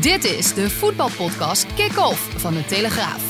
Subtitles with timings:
[0.00, 3.22] Dit is de voetbalpodcast Kick-Off van de Telegraaf.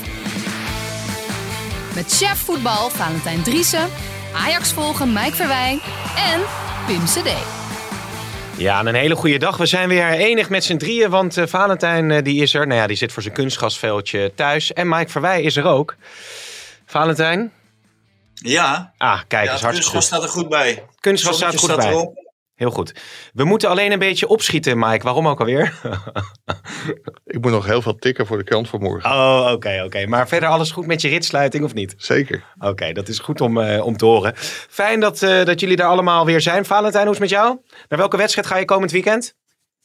[1.94, 3.88] Met chef voetbal Valentijn Driessen,
[4.34, 5.80] Ajax volgen Mike Verwij
[6.16, 6.40] en
[6.86, 7.30] Pim CD.
[8.56, 9.56] Ja, een hele goede dag.
[9.56, 12.66] We zijn weer enig met z'n drieën, want uh, Valentijn uh, die is er.
[12.66, 14.72] Nou ja, die zit voor zijn kunstgasveldje thuis.
[14.72, 15.96] En Mike Verwij is er ook.
[16.86, 17.52] Valentijn?
[18.34, 18.92] Ja.
[18.98, 20.04] Ah, kijk, ja, is hartstikke goed.
[20.04, 20.84] staat er goed bij.
[21.00, 22.12] Kunstgas staat er goed bij.
[22.60, 22.92] Heel goed.
[23.32, 25.04] We moeten alleen een beetje opschieten, Mike.
[25.04, 25.80] Waarom ook alweer?
[27.24, 29.10] ik moet nog heel veel tikken voor de krant van morgen.
[29.10, 29.84] Oh, oké, okay, oké.
[29.84, 30.04] Okay.
[30.04, 31.94] Maar verder alles goed met je ritsluiting of niet?
[31.96, 32.44] Zeker.
[32.58, 34.32] Oké, okay, dat is goed om, uh, om te horen.
[34.68, 36.64] Fijn dat, uh, dat jullie daar allemaal weer zijn.
[36.64, 37.58] Valentijn, hoe is het met jou?
[37.88, 39.34] Naar welke wedstrijd ga je komend weekend?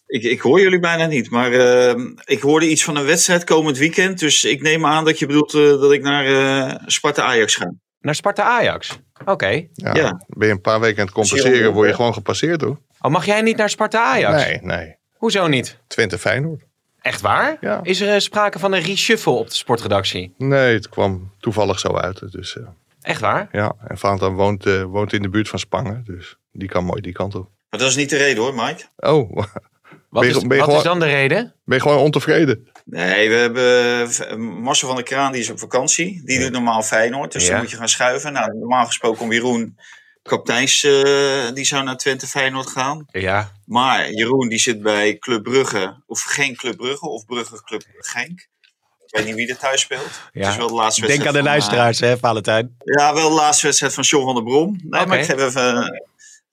[0.06, 3.78] Ik, ik hoor jullie bijna niet, maar uh, ik hoorde iets van een wedstrijd komend
[3.78, 4.20] weekend.
[4.20, 7.74] Dus ik neem aan dat je bedoelt dat ik naar Sparta-Ajax ga.
[8.06, 9.00] Naar Sparta-Ajax?
[9.22, 9.32] Oké.
[9.32, 9.70] Okay.
[9.74, 12.78] Ja, ja, Ben je een paar weken aan het compenseren, word je gewoon gepasseerd hoor.
[13.02, 14.44] Oh, mag jij niet naar Sparta-Ajax?
[14.46, 14.96] Nee, nee.
[15.14, 15.78] Hoezo niet?
[15.88, 16.62] Twente Feyenoord.
[17.02, 17.58] Echt waar?
[17.62, 17.80] Ja.
[17.84, 20.34] Is er sprake van een reshuffle op de sportredactie?
[20.38, 22.32] Nee, het kwam toevallig zo uit.
[22.32, 22.68] Dus, uh,
[23.02, 23.50] Echt waar?
[23.52, 27.02] Ja, en Valentijn woont, uh, woont in de buurt van Spangen, dus die kan mooi
[27.02, 27.50] die kant op.
[27.70, 28.84] Maar dat is niet de reden hoor, Mike.
[28.96, 29.32] Oh,
[30.10, 31.54] wat, is, je, wat gewoon, is, dan de reden?
[31.64, 32.68] Ben je gewoon ontevreden?
[32.86, 36.22] Nee, we hebben Marcel van der Kraan, die is op vakantie.
[36.26, 36.44] Die ja.
[36.44, 37.52] doet normaal Feyenoord, dus ja.
[37.52, 38.34] dan moet je gaan schuiven.
[38.34, 39.78] Nou, normaal gesproken om Jeroen
[40.24, 43.06] kapteins, uh, die zou naar Twente Feyenoord gaan.
[43.12, 43.52] Ja.
[43.66, 48.48] Maar Jeroen, die zit bij Club Brugge, of geen Club Brugge, of Brugge Club Genk.
[49.06, 50.22] Ik weet niet wie er thuis speelt.
[50.32, 50.42] Ja.
[50.42, 51.08] Het is wel de laatste wedstrijd.
[51.08, 52.76] Denk aan de van, luisteraars, uh, hè, Valentijn?
[52.84, 54.72] Ja, wel de laatste wedstrijd van John van der Brom.
[54.72, 55.06] Nee, okay.
[55.06, 56.04] maar ik geef even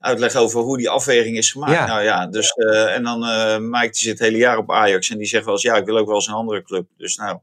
[0.02, 1.72] uitleg over hoe die afweging is gemaakt.
[1.72, 1.86] Ja.
[1.86, 5.10] Nou ja, dus, uh, en dan uh, Mike, die zit het hele jaar op Ajax.
[5.10, 6.86] En die zegt wel eens, ja, ik wil ook wel eens een andere club.
[6.96, 7.38] Dus nou,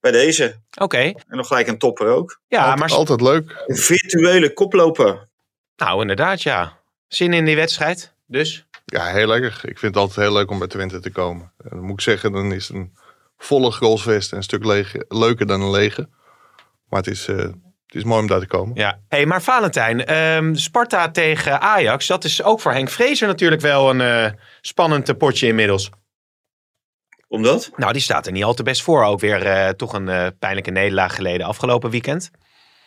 [0.00, 0.60] bij deze.
[0.70, 0.82] Oké.
[0.82, 1.16] Okay.
[1.28, 2.40] En nog gelijk een topper ook.
[2.48, 2.90] Ja, altijd, maar...
[2.90, 3.64] Altijd leuk.
[3.66, 5.28] Een virtuele koploper.
[5.76, 6.78] Nou, inderdaad, ja.
[7.08, 8.66] Zin in die wedstrijd, dus?
[8.84, 9.60] Ja, heel lekker.
[9.62, 11.52] Ik vind het altijd heel leuk om bij Twente te komen.
[11.58, 12.96] En dan moet ik zeggen, dan is een
[13.36, 16.08] volle Grolsvest een stuk lege, leuker dan een lege.
[16.88, 17.48] Maar het is, uh,
[17.92, 18.74] het is mooi om daar te komen.
[18.74, 19.00] Ja.
[19.08, 23.90] hey, maar Valentijn, um, Sparta tegen Ajax, dat is ook voor Henk Vrezer natuurlijk wel
[23.90, 24.30] een uh,
[24.60, 25.90] spannend potje inmiddels.
[27.28, 27.70] Omdat?
[27.76, 29.04] Nou, die staat er niet al te best voor.
[29.04, 32.30] Ook weer uh, toch een pijnlijke nederlaag geleden afgelopen weekend.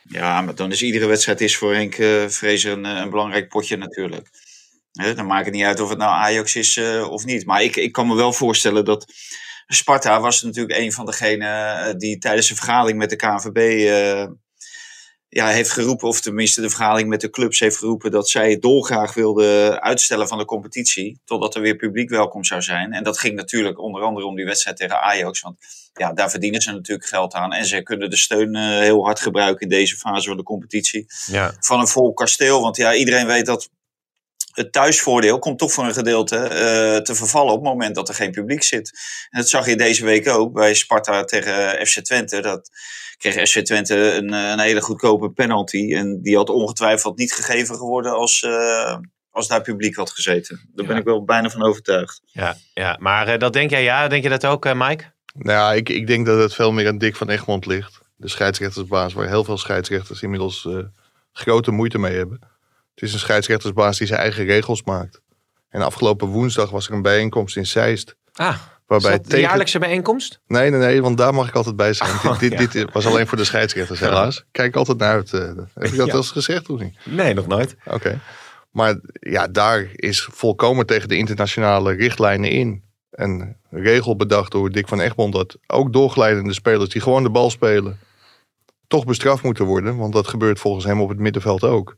[0.03, 3.77] Ja, maar dan is iedere wedstrijd is voor Henk uh, Vrezer een, een, belangrijk potje
[3.77, 4.29] natuurlijk.
[4.91, 7.45] He, dan maakt het niet uit of het nou Ajax is uh, of niet.
[7.45, 9.05] Maar ik, ik kan me wel voorstellen dat
[9.67, 14.27] Sparta was natuurlijk een van degenen die tijdens de vergadering met de KNVB uh,
[15.35, 18.62] ja, heeft geroepen, of tenminste de vergadering met de clubs heeft geroepen, dat zij het
[18.62, 22.94] dolgraag wilden uitstellen van de competitie, totdat er weer publiek welkom zou zijn.
[22.94, 25.57] En dat ging natuurlijk onder andere om die wedstrijd tegen Ajax, want
[25.94, 27.53] ja, daar verdienen ze natuurlijk geld aan.
[27.53, 31.06] En ze kunnen de steun uh, heel hard gebruiken in deze fase van de competitie.
[31.25, 31.53] Ja.
[31.59, 33.69] Van een vol kasteel, want ja, iedereen weet dat
[34.55, 38.16] het thuisvoordeel komt toch voor een gedeelte uh, te vervallen op het moment dat er
[38.16, 38.91] geen publiek zit.
[39.29, 42.41] En dat zag je deze week ook bij Sparta tegen FC Twente.
[42.41, 42.69] Dat
[43.17, 45.93] kreeg FC Twente een, een hele goedkope penalty.
[45.93, 48.97] En die had ongetwijfeld niet gegeven geworden als, uh,
[49.29, 50.69] als daar publiek had gezeten.
[50.73, 50.91] Daar ja.
[50.91, 52.22] ben ik wel bijna van overtuigd.
[52.25, 52.97] Ja, ja.
[52.99, 54.07] maar uh, dat denk jij ja?
[54.07, 55.03] Denk je dat ook, Mike?
[55.33, 57.99] Nou, ik, ik denk dat het veel meer aan Dick van Egmond ligt.
[58.16, 60.67] De scheidsrechtersbaas, waar heel veel scheidsrechters inmiddels
[61.31, 62.54] grote moeite mee hebben.
[62.95, 65.22] Het is een scheidsrechtersbaas die zijn eigen regels maakt.
[65.69, 68.16] En afgelopen woensdag was er een bijeenkomst in Zeist.
[68.33, 68.57] Ah,
[68.88, 70.39] waarbij de jaarlijkse bijeenkomst?
[70.47, 72.09] Nee, nee, nee, want daar mag ik altijd bij zijn.
[72.11, 72.66] Oh, dit, ja.
[72.67, 74.45] dit, was alleen voor de scheidsrechters helaas.
[74.51, 75.31] Kijk altijd naar uit.
[75.34, 76.05] Uh, heb ik dat Ja.
[76.05, 76.97] wel eens gezegd of niet?
[77.03, 77.75] Nee, nog nooit.
[77.85, 78.19] Oké.
[78.72, 82.84] Maar ja, daar is volkomen tegen de internationale richtlijnen in.
[83.11, 87.49] Een regel bedacht door Dick van Egmond dat ook doorglijdende spelers die gewoon de bal
[87.49, 87.99] spelen,
[88.87, 89.97] toch bestraft moeten worden.
[89.97, 91.97] Want dat gebeurt volgens hem op het middenveld ook.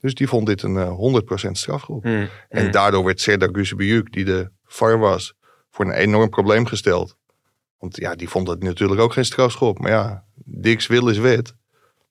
[0.00, 2.02] Dus die vond dit een eh, 100% strafgroep.
[2.02, 2.70] Hmm, En hmm.
[2.70, 5.34] daardoor werd Serdar Gusebiuk, die de VAR was,
[5.70, 7.16] voor een enorm probleem gesteld.
[7.78, 9.78] Want ja, die vond dat natuurlijk ook geen strafschop.
[9.78, 11.54] Maar ja, Dix wil is wet.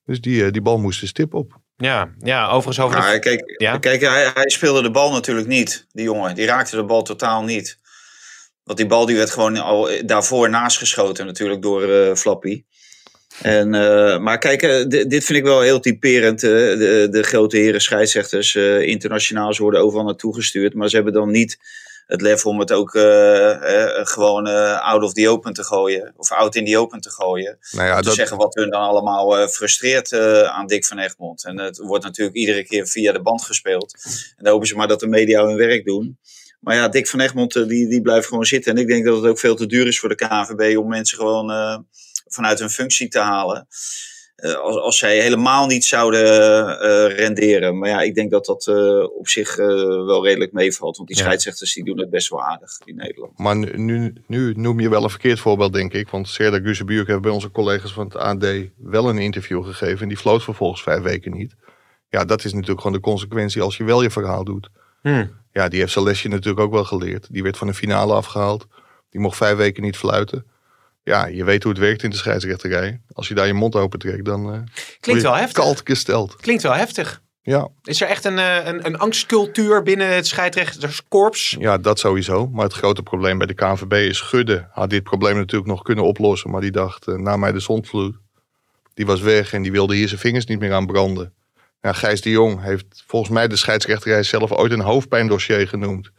[0.04, 1.60] Dus die, eh, die bal moest de stip op.
[1.76, 3.02] Ja, ja, overigens over de...
[3.02, 3.78] Maar kijk, Ja?
[3.78, 6.34] kijk hij, hij speelde de bal natuurlijk niet, die jongen.
[6.34, 7.78] Die raakte de bal totaal niet.
[8.64, 12.64] Want die bal die werd gewoon al daarvoor naastgeschoten natuurlijk door eh, Flappy.
[13.42, 16.42] En, eh, maar kijk, eh, dit vind ik wel heel typerend.
[16.42, 20.74] eh, de, de grote heren scheidsrechters, internationaal, ze worden overal naartoe gestuurd.
[20.74, 21.58] Maar ze hebben dan niet
[22.06, 22.90] het lef om het ook
[24.08, 24.46] gewoon
[24.80, 26.12] out of the open te gooien.
[26.16, 27.58] Of out in the open te gooien.
[27.70, 30.12] Nou ja, om te dat, zeggen wat hun dan allemaal frustreert
[30.46, 31.44] aan Dick van Egmond.
[31.44, 33.94] En het wordt natuurlijk iedere keer via de band gespeeld.
[34.36, 36.18] En dan hopen ze maar dat de media hun werk doen.
[36.60, 38.72] Maar ja, Dick van Egmond die, die blijft gewoon zitten.
[38.72, 41.18] En ik denk dat het ook veel te duur is voor de KNVB om mensen
[41.18, 41.50] gewoon
[42.28, 43.66] vanuit hun functie te halen.
[44.36, 47.78] Eh, als, als zij helemaal niet zouden eh, renderen.
[47.78, 49.66] Maar ja, ik denk dat dat eh, op zich eh,
[50.06, 50.96] wel redelijk meevalt.
[50.96, 51.22] Want die Ja.
[51.24, 53.38] scheidsrechters die doen het best wel aardig in Nederland.
[53.38, 56.08] maar nu, nu, nu noem je wel een verkeerd voorbeeld, denk ik.
[56.08, 58.46] Want Serdar Guzebuurk heeft bij onze collega's van het AD
[58.76, 60.02] wel een interview gegeven.
[60.02, 61.54] En die floot vervolgens vijf weken niet.
[62.10, 64.68] Ja, dat is natuurlijk gewoon de consequentie als je wel je verhaal doet.
[65.02, 65.26] Hm.
[65.52, 67.26] Ja, die heeft zijn lesje natuurlijk ook wel geleerd.
[67.30, 68.66] Die werd van de finale afgehaald.
[69.10, 70.46] Die mocht vijf weken niet fluiten.
[71.02, 73.00] Ja, je weet hoe het werkt in de scheidsrechterij.
[73.12, 74.60] Als je daar je mond open trekt, dan eh
[75.00, 75.64] Klinkt wel heftig.
[75.64, 76.36] kalt gesteld.
[76.36, 77.22] Klinkt wel heftig.
[77.42, 81.56] Ja, Is er echt een, eh, een, een angstcultuur binnen het scheidrechterskorps?
[81.58, 82.48] ja, dat sowieso.
[82.48, 84.68] Maar het grote probleem bij de KNVB is Gudde.
[84.70, 86.50] Had dit probleem natuurlijk nog kunnen oplossen.
[86.50, 88.16] Maar die dacht, eh, na mij de zondvloed.
[88.94, 91.32] Die was weg en die wilde hier zijn vingers niet meer aan branden.
[91.80, 96.10] Ja, Gijs de Jong heeft volgens mij de scheidsrechterij zelf ooit een hoofdpijndossier genoemd.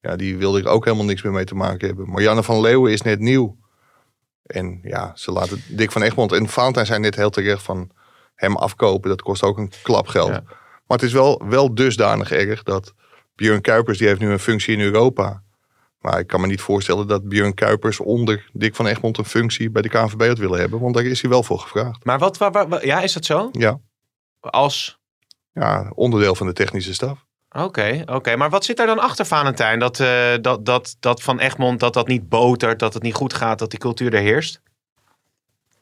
[0.00, 2.10] Ja, die wilde er ook helemaal niks meer mee te maken hebben.
[2.10, 3.56] Marianne van Leeuwen is net nieuw.
[4.42, 7.90] En ja, ze laten Dick van Egmond en Valentijn zijn net heel terecht van
[8.34, 9.08] hem afkopen.
[9.10, 10.28] Dat kost ook een klap geld.
[10.28, 10.42] Ja.
[10.86, 12.92] Maar het is wel, wel dusdanig erg dat
[13.34, 15.42] Björn Kuipers, die heeft nu een functie in Europa.
[15.98, 19.70] Maar ik kan me niet voorstellen dat Björn Kuipers onder Dick van Egmond een functie
[19.70, 20.80] bij de KNVB had willen hebben.
[20.80, 22.04] Want daar is hij wel voor gevraagd.
[22.04, 23.48] Maar wat, waar, waar- waar- ja, is dat zo?
[23.52, 23.80] Ja,
[24.40, 24.98] Als.
[25.52, 27.26] ja onderdeel van de technische staf.
[27.56, 28.36] Oké, oké.
[28.36, 29.78] Maar wat zit daar dan achter, Valentijn?
[29.78, 33.34] Dat, eh, dat, dat, dat van Egmond, dat dat niet botert, dat het niet goed
[33.34, 34.60] gaat, dat die cultuur er heerst?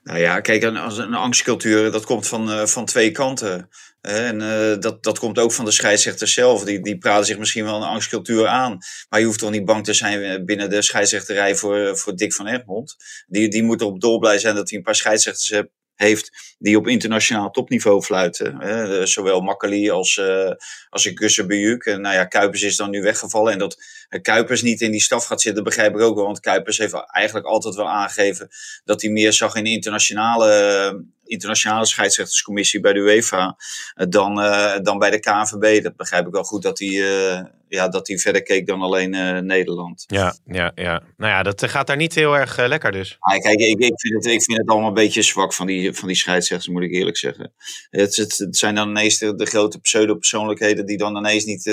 [0.02, 3.68] Nou ja, kijk, een, een angstcultuur, dat komt van, eh, van twee kanten.
[4.00, 6.64] En eh, dat, dat komt ook van de scheidsrechters zelf.
[6.64, 8.78] Die, die praten zich misschien wel een angstcultuur aan.
[9.08, 12.46] Maar je hoeft toch niet bang te zijn binnen de scheidsrechterij voor, voor Dick van
[12.46, 12.96] Egmond.
[13.26, 15.68] Die, die moet erop dolblij zijn dat hij een paar scheidsrechters heeft
[15.98, 18.60] heeft die op internationaal topniveau fluiten.
[18.60, 20.52] Eh, Zowel Makkeli als, eh
[20.90, 21.06] als.
[21.06, 23.52] En nou ja, Kuipers is dan nu weggevallen.
[23.52, 23.76] En dat
[24.08, 26.24] eh, Kuipers niet in die staf gaat zitten, begrijp ik ook wel.
[26.24, 28.48] Want Kuipers heeft eigenlijk altijd wel aangegeven
[28.84, 33.56] dat hij meer zag in de internationale, eh, internationale scheidsrechterscommissie bij de UEFA
[33.94, 35.82] eh, dan, eh, dan bij de KNVB.
[35.82, 39.14] Dat begrijp ik wel goed dat hij, eh, ja, dat hij verder keek dan alleen
[39.14, 40.04] eh, Nederland.
[40.06, 41.02] Ja, ja, ja.
[41.16, 43.16] Nou ja, dat eh, gaat daar niet heel erg eh, lekker dus.
[43.18, 45.92] Ah, kijk, ik, ik, vind het, ik vind het allemaal een beetje zwak van die,
[45.92, 47.52] van die scheidsrechters, moet ik eerlijk zeggen.
[47.90, 51.64] Het, het, het zijn dan ineens de, de grote pseudo-persoonlijkheden die dan ineens niet,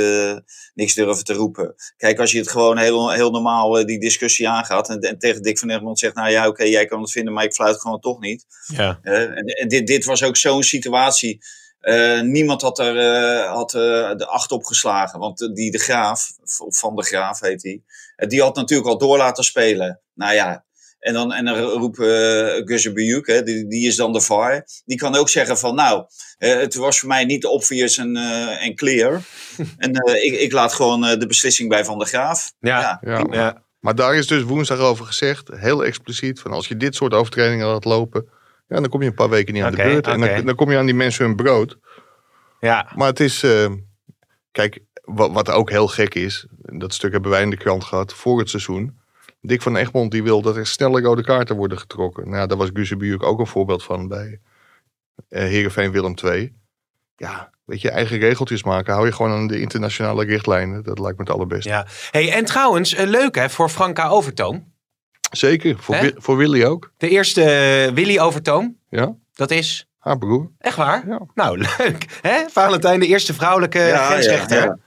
[0.73, 1.75] niks durven te roepen.
[1.97, 5.57] Kijk, als je het gewoon heel, heel normaal die discussie aangaat en, en tegen Dick
[5.57, 8.19] van Egmond zegt, nou ja, oké, jij kan het vinden, maar ik fluit gewoon toch
[8.19, 8.45] niet.
[8.73, 8.99] Ja.
[9.01, 11.39] En en dit, dit was ook zo'n situatie.
[11.85, 15.19] Eh, niemand had er eh, had, eh, de acht op geslagen.
[15.19, 17.83] Want die de Graaf, of Van de Graaf heet die,
[18.15, 20.01] eh, die had natuurlijk al door laten spelen.
[20.13, 20.65] Nou ja,
[21.05, 24.67] en dan, en dan roept uh, Gusse Bujuk, hè, die, die is dan de VAR.
[24.85, 26.05] Die kan ook zeggen van nou,
[26.37, 29.21] eh, het was voor mij niet obvious en, eh, en clear.
[29.77, 32.51] en eh, ik, ik laat gewoon eh, de beslissing bij Van de Graaf.
[32.59, 32.99] Ja.
[33.01, 33.25] Ja.
[33.31, 33.63] Ja.
[33.79, 37.67] Maar daar is dus woensdag over gezegd, heel expliciet, van als je dit soort overtredingen
[37.67, 38.29] laat lopen,
[38.67, 40.07] ja, dan kom je een paar weken niet aan de beurt.
[40.07, 41.77] En dan, dan kom je aan die mensen hun brood.
[42.59, 42.91] ja.
[42.95, 43.71] Maar het is, eh,
[44.51, 48.13] kijk, wat, wat ook heel gek is, dat stuk hebben wij in de krant gehad
[48.13, 48.99] voor het seizoen.
[49.41, 52.29] Dick van Egmond die wil dat er snelle rode kaarten worden getrokken.
[52.29, 54.39] Nou, daar was Guzebuurk ook een voorbeeld van bij
[55.29, 56.53] Heerenveen Willem II.
[57.17, 58.93] Ja, weet je, eigen regeltjes maken.
[58.93, 60.83] Hou je gewoon aan de internationale richtlijnen.
[60.83, 61.69] Dat lijkt me het allerbeste.
[61.69, 61.87] ja.
[62.11, 64.73] Hey, en trouwens, eh, leuk hè, voor Franka Overtoom.
[65.31, 65.99] Zeker, voor?
[65.99, 66.91] Wi- voor Willy ook.
[66.97, 70.51] De eerste eh, Willy Overtoom, Ja, dat is haar broer.
[70.59, 71.03] echt waar?
[71.07, 71.21] Ja.
[71.33, 72.05] Nou, leuk.
[72.21, 72.43] Hè?
[72.51, 74.79] Valentijn, de eerste vrouwelijke grensrechter.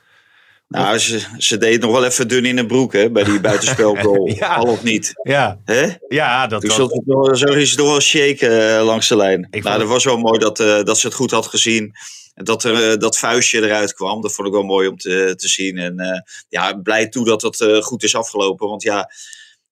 [0.68, 4.26] Nou, ze, ze deed nog wel even dun in de broek hè, bij die buitenspelgoal.
[4.38, 4.54] Ja.
[4.54, 5.12] Al of niet.
[5.22, 5.86] Ja, Hè?
[6.08, 6.74] ja dat was...
[6.74, 9.46] zult nog, zo is het nog wel shaken eh, langs de lijn.
[9.50, 11.94] Ik nou, vond- dat was wel mooi dat, eh, dat ze het goed had gezien.
[12.34, 14.20] En dat er eh, dat vuistje eruit kwam.
[14.22, 15.78] Dat vond ik wel mooi om te, te zien.
[15.78, 18.68] En eh, ja, blij toe dat dat goed is afgelopen.
[18.68, 19.10] Want ja,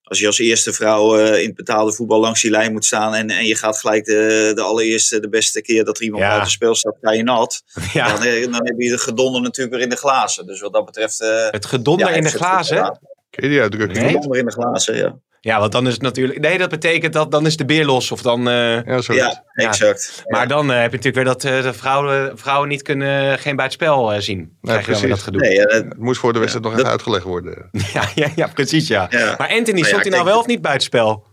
[0.09, 3.15] als je als eerste vrouw eh, in het betaalde voetbal langs die lijn moet staan.
[3.15, 6.29] En, en je gaat gelijk de, de allereerste, de beste keer dat er iemand Ja.
[6.29, 7.63] buiten spel staat, ga je nat.
[7.93, 10.47] ja, Dan, eh, dan heb je de gedonder natuurlijk weer in de glazen.
[10.47, 11.21] Dus wat dat betreft.
[11.21, 12.99] eh, het gedonder ja, in de glazen.
[13.31, 13.99] Ken je die uitdrukking?
[14.01, 14.13] Nee.
[14.13, 15.19] Gedonder in de glazen, ja.
[15.47, 16.39] Ja, want dan is het natuurlijk...
[16.41, 18.11] Nee, dat betekent dat dan is de beer los.
[18.11, 18.49] Of dan...
[18.49, 20.23] eh, Ja, Ja, exact.
[20.27, 23.57] Maar dan eh, heb je natuurlijk weer dat eh, de vrouwen, vrouwen niet kunnen, geen
[23.57, 24.59] buitenspel eh, zien.
[24.63, 25.23] Krijg je dan weer dat precies.
[25.25, 25.41] gedoe.
[25.41, 27.69] Nee, eh, Het moest voor de wedstrijd nog dat- even uitgelegd worden.
[27.93, 29.07] Ja, ja, ja, precies ja.
[29.11, 29.35] ja.
[29.39, 31.27] Maar Anthony, ja, stond hij nou wel of niet buitenspel?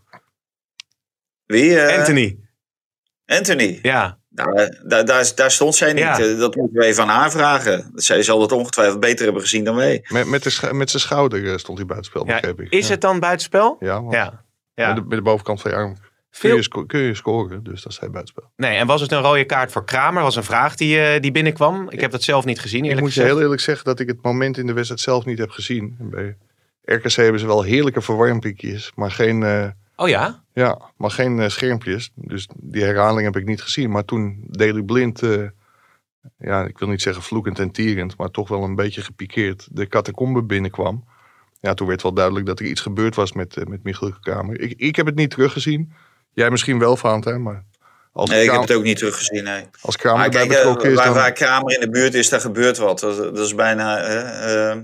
[1.45, 1.81] Wie?
[1.81, 2.37] Anthony,
[3.25, 3.79] Anthony.
[3.81, 4.19] ja.
[4.35, 6.03] Daar, daar, daar, daar stond zij niet.
[6.03, 6.19] Ja.
[6.19, 7.91] Eh, Dat moeten we even aan haar vragen.
[7.95, 10.05] Zij zal het ongetwijfeld beter hebben gezien dan wij.
[10.07, 12.71] Met, met, de met zijn schouder eh, stond hij buitenspel, Ja, begreep ik.
[12.71, 12.91] is ja.
[12.91, 13.75] het dan buitenspel?
[13.79, 14.23] Ja, want Ja.
[14.23, 14.93] Met, ja.
[14.93, 15.97] de, met de bovenkant van je arm
[16.39, 18.51] kun je, sco- kun je scoren, dus dat is hij buitenspel.
[18.55, 20.23] nee, en was het een rode kaart voor Kramer?
[20.23, 21.89] was een vraag die, eh, die binnenkwam.
[21.89, 24.07] Ik heb dat zelf niet gezien, Ik eerlijk moet je heel eerlijk zeggen dat ik
[24.07, 25.95] het moment in de wedstrijd zelf niet heb gezien.
[25.99, 26.37] Bij
[26.83, 30.43] RKC hebben ze wel heerlijke verwarmpiekjes, maar geen, eh, Oh ja?
[30.53, 32.11] ja, maar geen eh, schermpjes.
[32.15, 33.91] Dus die herhaling heb ik niet gezien.
[33.91, 35.43] Maar toen Daily Blind, eh,
[36.37, 39.87] ja, ik wil niet zeggen vloekend en tierend, maar toch wel een beetje gepikeerd, de
[39.87, 41.05] catacombe binnenkwam.
[41.61, 44.59] Ja, toen werd wel duidelijk dat er iets gebeurd was met, eh, met Michiel Kramer.
[44.59, 45.93] Ik, ik heb het niet teruggezien.
[46.33, 47.63] Jij misschien wel, Valentijn, maar
[48.13, 49.43] als, Nee, ik heb het ook niet teruggezien.
[49.43, 49.65] Nee.
[49.81, 51.13] als Kramer Maar kijk, eh, betrokken is, waar, dan...
[51.13, 52.99] waar Kramer in de buurt is, daar gebeurt wat.
[52.99, 53.97] Dat, dat is bijna.
[54.01, 54.77] eh, eh,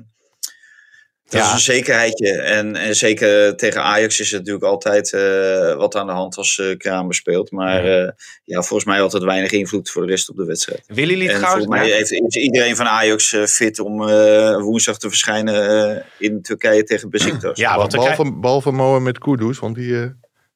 [1.29, 1.47] dat Ja.
[1.47, 2.41] is een zekerheidje.
[2.41, 6.59] En, en zeker tegen Ajax is het natuurlijk altijd eh, wat aan de hand als
[6.59, 7.51] eh, Kramer speelt.
[7.51, 8.09] Maar eh,
[8.43, 10.83] ja, volgens mij had het weinig invloed voor de rest op de wedstrijd.
[10.87, 14.57] Willen jullie het En volgens mij heeft, is iedereen van Ajax eh, fit om eh,
[14.61, 17.57] woensdag te verschijnen eh, in Turkije tegen Besiktas.
[17.59, 20.05] Ja, want behalve, behalve Mohamed Kudus, want die eh,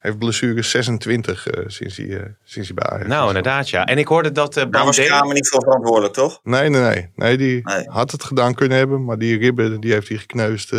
[0.03, 3.85] heeft blessure 26 eh, sinds, hij, eh, sinds hij bij Ajax Nou, inderdaad, ja.
[3.85, 6.39] En ik hoorde dat uh, Daar was Kramer niet voor verantwoordelijk, toch?
[6.43, 7.09] Nee, nee, nee.
[7.15, 7.89] nee die Nee.
[7.89, 10.73] had het gedaan kunnen hebben, maar die ribben die heeft hij gekneusd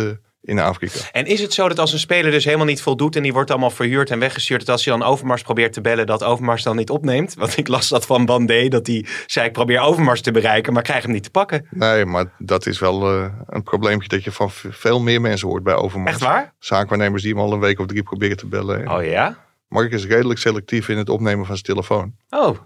[0.45, 0.99] in Afrika.
[1.11, 3.51] En is het zo dat als een speler dus helemaal niet voldoet en die wordt
[3.51, 6.75] allemaal verhuurd en weggestuurd, dat als hij dan Overmars probeert te bellen, dat Overmars dan
[6.75, 7.33] niet opneemt?
[7.33, 10.83] Want ik las dat van Bandé, dat hij zei ik probeer Overmars te bereiken, maar
[10.83, 11.67] krijg hem niet te pakken.
[11.69, 15.63] Nee, maar dat is wel eh, een probleempje dat je van veel meer mensen hoort
[15.63, 16.11] bij Overmars.
[16.11, 16.53] Echt waar?
[16.59, 18.81] Zaakwaarnemers die hem al een week of drie proberen te bellen.
[18.81, 19.37] En Oh ja?
[19.67, 22.13] Mark is redelijk selectief in het opnemen van zijn telefoon.
[22.29, 22.57] Oh,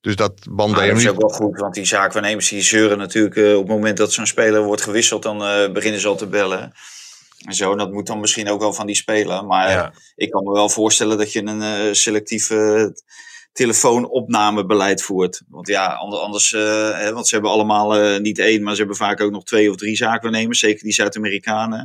[0.00, 3.36] Dus dat Bandé hem dat is ook wel goed, want die zaakwaarnemers die zeuren natuurlijk
[3.36, 6.26] eh, op het moment dat zo'n speler wordt gewisseld, dan eh, beginnen ze al te
[6.26, 6.72] bellen.
[7.46, 9.44] En zo, en dat moet dan misschien ook wel van die speler.
[9.46, 9.92] Maar Ja.
[10.14, 12.84] ik kan me wel voorstellen dat je een eh, selectief eh,
[13.52, 15.42] telefoonopnamebeleid voert.
[15.48, 18.96] Want ja, ander- anders, eh, hè, want ze hebben allemaal niet één, maar ze hebben
[18.96, 20.58] vaak ook nog twee of drie zaakwaarnemers.
[20.58, 21.78] Zeker die Zuid-Amerikanen.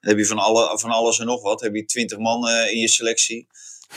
[0.00, 1.60] Dan heb je van, alle, van alles en nog wat.
[1.60, 3.46] heb je twintig man in je selectie.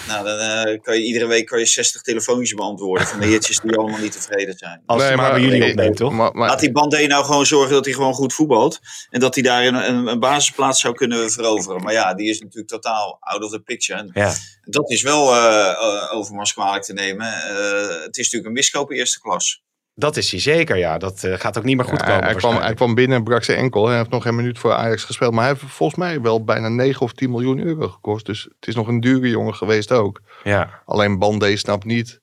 [0.07, 3.59] Nou, dan eh, kan je iedere week kan je 60 telefoontjes beantwoorden van de heertjes
[3.59, 4.81] die allemaal niet tevreden zijn.
[4.85, 6.11] als hij maar bij jullie opneemt, toch?
[6.11, 8.79] Maar, maar- Laat die Bandé nou gewoon zorgen dat hij gewoon goed voetbalt.
[9.09, 11.81] En dat hij daar een, een, een basisplaats zou kunnen veroveren.
[11.83, 13.99] Maar ja, die is natuurlijk totaal out of the picture.
[13.99, 14.33] En Ja.
[14.61, 17.27] dat is wel eh eh, Overmars kwalijk te nemen.
[17.27, 19.63] Eh, het is natuurlijk een miskoop eerste klas.
[19.97, 20.97] Dat is hij zeker, ja.
[20.97, 22.23] Dat eh, gaat ook niet meer goed Ja, komen.
[22.23, 23.87] hij, kwam, hij kwam binnen en brak zijn enkel.
[23.87, 25.33] Hij heeft nog een minuut voor Ajax gespeeld.
[25.33, 28.25] Maar hij heeft volgens mij wel bijna 9 of 10 miljoen euro gekost.
[28.25, 30.21] Dus het is nog een dure jongen geweest ook.
[30.43, 30.81] Ja.
[30.85, 32.21] Alleen Bandé snapt niet.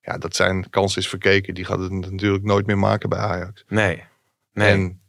[0.00, 1.54] Ja, dat zijn kans is verkeken.
[1.54, 3.64] Die gaat het natuurlijk nooit meer maken bij Ajax.
[3.68, 4.02] Nee.
[4.52, 4.70] Nee.
[4.72, 5.00] En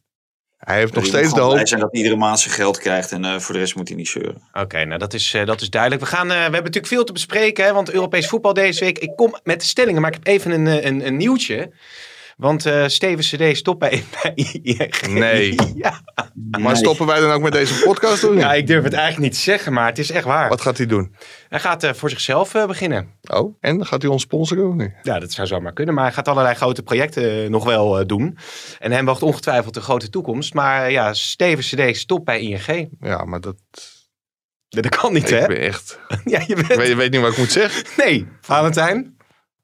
[0.60, 1.68] hij heeft nog steeds de hoop.
[1.68, 3.12] zijn dat hij iedere maand zijn geld krijgt.
[3.12, 4.42] En eh, voor de rest moet hij niet zeuren.
[4.54, 6.02] Oké, nou dat is, eh, dat is duidelijk.
[6.02, 8.98] We, gaan, eh, we hebben natuurlijk veel te bespreken, hè, want Europees voetbal deze week.
[9.00, 11.72] Ik kom met de stellingen, maar ik heb even een, een, een nieuwtje.
[12.40, 15.08] Want eh Steven CD stopt bij, bij ING.
[15.08, 15.56] Nee.
[15.76, 16.02] Ja.
[16.52, 16.76] Maar Nee.
[16.76, 18.24] stoppen wij dan ook met deze podcast?
[18.24, 18.40] Of niet?
[18.40, 20.50] ja, ik durf het eigenlijk niet te zeggen, maar het is echt waar.
[20.50, 21.16] Wat gaat hij doen?
[21.50, 23.08] Hij gaat eh, voor zichzelf eh, beginnen.
[23.34, 24.92] Oh, en gaat hij ons sponsoren of niet?
[25.02, 25.96] Ja, dat zou zomaar kunnen.
[25.96, 28.38] Maar hij gaat allerlei grote projecten nog wel eh, doen.
[28.80, 30.54] En hem wacht ongetwijfeld een grote toekomst.
[30.54, 32.90] Maar ja, Steven CD stopt bij ING.
[33.00, 33.56] Ja, maar dat.
[34.70, 35.42] Dat kan niet, hè?
[35.42, 36.00] Ik ben echt.
[36.26, 36.76] Ja, je Ik bent...
[36.80, 37.84] weet, je weet niet wat ik moet zeggen.
[37.98, 39.18] Nee, Valentijn.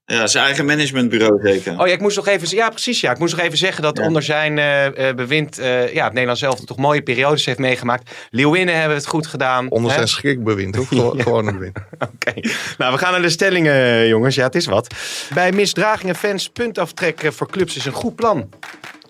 [0.07, 1.79] Ja, zijn eigen managementbureau zeker.
[1.79, 3.01] Oh ja, ik moest nog even, ja, precies.
[3.01, 4.05] Ja, ik moest nog even zeggen dat Ja.
[4.07, 8.12] onder zijn eh, eh, bewind eh, ja, het Nederlands zelf toch mooie periodes heeft meegemaakt.
[8.29, 9.69] Leeuwinnen hebben het goed gedaan.
[9.69, 9.95] Onder hè?
[9.95, 10.88] zijn schrikbewind, of?
[10.95, 11.24] Gewoon, Ja.
[11.24, 11.77] gewoon een bewind.
[12.13, 12.33] Oké,
[12.77, 14.35] nou we gaan naar de stellingen, jongens.
[14.35, 14.93] Ja, het is wat.
[15.33, 18.50] Bij misdragingen fans puntaftrek eh, voor clubs is een goed plan.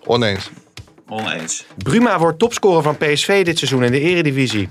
[0.06, 0.50] Oneens.
[1.10, 1.66] Oneens.
[1.78, 4.68] Bruma wordt topscorer van PSV dit seizoen in de Eredivisie.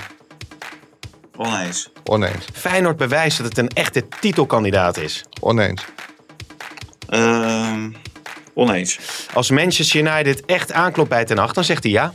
[1.36, 1.90] Oneens.
[2.04, 2.44] Oneens.
[2.52, 5.24] Feyenoord bewijst dat het een echte titelkandidaat is.
[5.40, 5.84] Oneens.
[7.14, 7.90] Ehm,
[8.54, 8.98] oneens.
[9.32, 12.14] Als Manchester United echt aanklopt bij Ten Hag, dan zegt hij ja.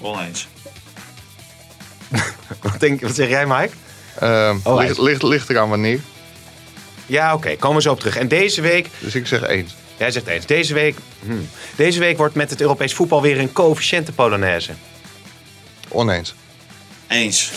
[0.00, 0.48] Oneens.
[2.62, 3.70] Wat, denk, wat zeg jij, Mike?
[4.18, 6.00] Ehm, Oh, ligt, ligt, ligt eraan wanneer.
[7.06, 8.16] Ja, oké, komen we zo op terug.
[8.16, 9.74] En deze week Dus ik zeg eens.
[9.96, 13.52] Jij zegt eens, deze week, hmm, deze week wordt met het Europees voetbal weer een
[13.52, 14.72] coëfficiënte Polonaise.
[15.88, 16.34] Oneens.
[17.08, 17.52] Eens.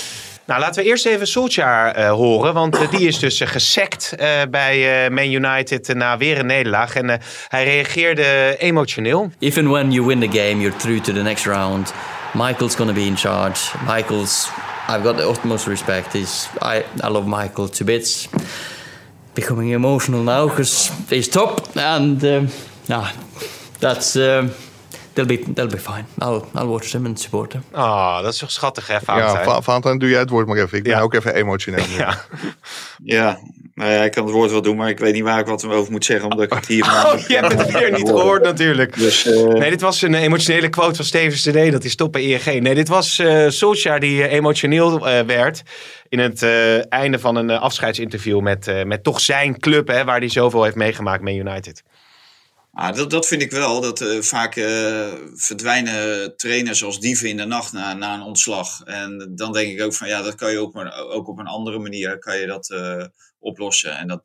[0.45, 3.47] Nou, laten we eerst even Solskjaer eh, horen, want eh, die is dus uh,
[4.49, 6.95] bij Man United na weer een nederlaag.
[6.95, 9.31] En hij reageerde emotioneel.
[9.39, 11.93] Even when you win the game, you're through to the next round.
[12.33, 13.59] Michael's going to be in charge.
[13.87, 14.49] Michael's,
[14.89, 16.13] I've got the utmost respect.
[16.13, 18.27] He's, I, I love Michael to bits.
[19.33, 22.47] Becoming emotional now because he's top, and um,
[22.87, 23.07] nah,
[23.79, 24.51] that's um,
[25.15, 26.05] they'll be they'll be fine.
[26.21, 27.63] I'll I'll watch them and support them.
[27.73, 29.43] Oh, dat is toch schattig, hè, Ja, Valentijn?
[29.43, 30.77] Va- Valentijn, doe jij het woord maar even.
[30.77, 31.01] Ik ben Ja.
[31.01, 31.85] ook even emotioneel.
[31.89, 31.95] nu.
[31.97, 32.17] Ja.
[33.03, 33.39] Ja,
[33.75, 35.65] Nou ja, ik kan het woord wel doen, maar ik weet niet waar ik wat
[35.65, 36.83] over moet zeggen, omdat ik het hier...
[37.05, 38.97] Oh, je hebt het weer niet gehoord natuurlijk.
[38.97, 42.23] Dus, eh, Nee, dit was een emotionele quote van Steven CD, dat hij stopt bij
[42.23, 42.61] ING.
[42.61, 45.63] Nee, dit was eh Solskjaer die eh, emotioneel eh, werd
[46.09, 50.19] in het eh, einde van een afscheidsinterview met, eh, met toch zijn club, hè, waar
[50.19, 51.83] hij zoveel heeft meegemaakt met United.
[52.77, 53.81] Ah, dat, dat vind ik wel.
[53.81, 58.81] Dat eh, vaak eh, verdwijnen trainers als dieven in de nacht na, na een ontslag.
[58.83, 61.47] En dan denk ik ook van ja, dat kan je ook, maar, ook op een
[61.47, 63.05] andere manier kan je dat eh,
[63.39, 63.97] oplossen.
[63.97, 64.23] En dat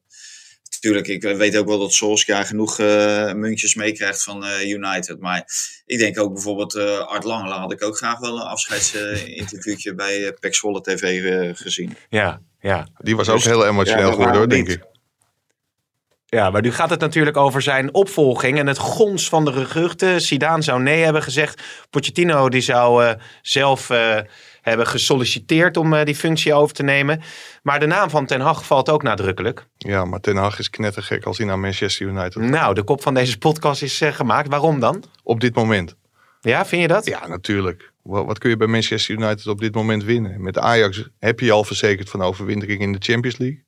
[0.71, 5.21] natuurlijk, ik weet ook wel dat Solskjaer genoeg eh, muntjes meekrijgt van eh, United.
[5.21, 5.45] Maar
[5.87, 10.27] ik denk ook bijvoorbeeld eh Art Langela had ik ook graag wel een afscheidsinterviewtje bij
[10.27, 11.23] eh Pek Zwolle TV
[11.57, 11.97] gezien.
[12.09, 12.89] Ja, ja.
[12.99, 14.90] Die was ook Dus- heel emotioneel Ja, geworden hoor, denk ik.
[16.31, 20.21] Ja, maar nu gaat het natuurlijk over zijn opvolging en het gons van de geruchten.
[20.21, 21.63] Zidane zou nee hebben gezegd.
[21.91, 24.19] Pochettino die zou eh, zelf eh,
[24.63, 27.23] hebben gesolliciteerd om eh, die functie over te nemen.
[27.63, 29.67] Maar de naam van Ten Hag valt ook nadrukkelijk.
[29.77, 33.15] Ja, maar Ten Hag is knettergek als hij naar Manchester United Nou, de kop van
[33.15, 34.49] deze podcast is gemaakt.
[34.49, 35.05] Waarom dan?
[35.23, 35.97] Op dit moment.
[36.41, 37.07] Ja, vind je dat?
[37.07, 37.93] Ja, natuurlijk.
[38.03, 40.43] Wat, kun je bij Manchester United op dit moment winnen?
[40.43, 43.65] Met Ajax heb je je al verzekerd van overwintering in de Champions League.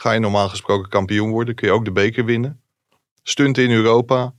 [0.00, 2.60] Ga je normaal gesproken kampioen worden, kun je ook de beker winnen.
[3.22, 4.34] Stunten in Europa.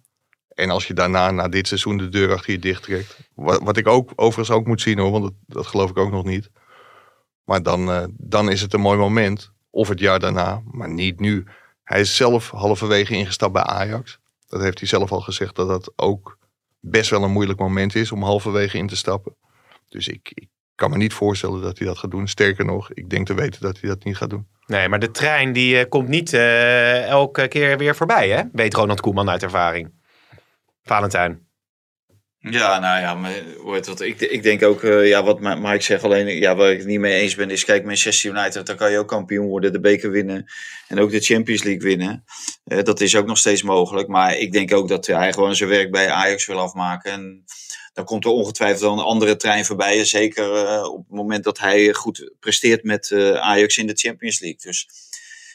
[0.47, 3.17] En als je daarna na dit seizoen de deur achter je dicht trekt.
[3.35, 6.11] Wat, wat ik ook overigens ook moet zien hoor, want dat, dat geloof ik ook
[6.11, 6.49] nog niet.
[7.43, 9.51] Maar dan, eh, dan is het een mooi moment.
[9.69, 11.45] Of het jaar daarna, maar niet nu.
[11.83, 14.19] Hij is zelf halverwege ingestapt bij Ajax.
[14.47, 16.37] Dat heeft hij zelf al gezegd dat dat ook
[16.79, 19.35] best wel een moeilijk moment is om halverwege in te stappen.
[19.89, 20.47] Dus ik
[20.81, 22.27] kan me niet voorstellen dat hij dat gaat doen.
[22.27, 24.47] Sterker nog, ik denk te weten dat hij dat niet gaat doen.
[24.65, 28.43] Nee, maar de trein die eh, komt niet eh, elke keer weer voorbij, hè?
[28.51, 29.91] Weet Ronald Koeman uit ervaring.
[30.83, 31.50] Valentijn.
[32.50, 33.31] Ja, nou ja, maar?
[34.00, 37.00] Ik, ik denk ook, eh, ja, wat Mike zegt, alleen ja, waar ik het niet
[37.00, 40.11] mee eens ben, is kijk, Manchester United, dan kan je ook kampioen worden, de beker
[40.11, 40.45] winnen
[40.88, 42.23] en ook de Champions League winnen.
[42.63, 45.69] Eh, dat is ook nog steeds mogelijk, maar ik denk ook dat hij gewoon zijn
[45.69, 47.11] werk bij Ajax wil afmaken.
[47.11, 47.43] En
[47.93, 51.43] dan komt er ongetwijfeld wel een andere trein voorbij, en zeker eh, op het moment
[51.43, 54.59] dat hij goed presteert met eh, Ajax in de Champions League.
[54.61, 54.87] Dus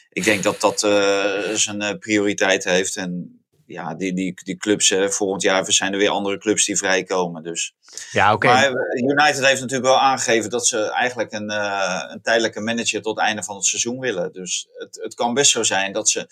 [0.09, 4.91] ik denk dat dat eh, zijn eh, prioriteit heeft en ja, die, die, die clubs,
[4.91, 7.43] eh, volgend jaar zijn er weer andere clubs die vrijkomen.
[7.43, 7.73] Dus.
[8.11, 8.47] Ja, oké.
[8.47, 13.01] Maar eh, United heeft natuurlijk wel aangegeven dat ze eigenlijk een, eh, een tijdelijke manager
[13.01, 14.33] tot het einde van het seizoen willen.
[14.33, 16.27] Dus het, het kan best zo zijn dat ze eh,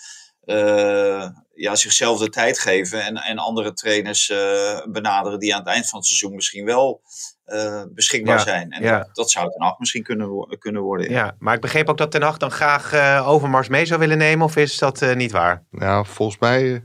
[1.55, 5.89] ja, zichzelf de tijd geven en, en andere trainers eh, benaderen die aan het eind
[5.89, 7.01] van het seizoen misschien wel
[7.45, 8.71] eh, beschikbaar Ja, zijn.
[8.71, 8.97] En ja.
[8.97, 11.09] dat, dat zou ten acht misschien kunnen, wo- kunnen worden.
[11.09, 11.25] ja.
[11.25, 14.17] Ja, maar ik begreep ook dat Ten Hag dan graag eh, Overmars mee zou willen
[14.17, 14.45] nemen.
[14.45, 15.63] Of is dat eh, niet waar?
[15.71, 16.79] Nou, volgens mij eh,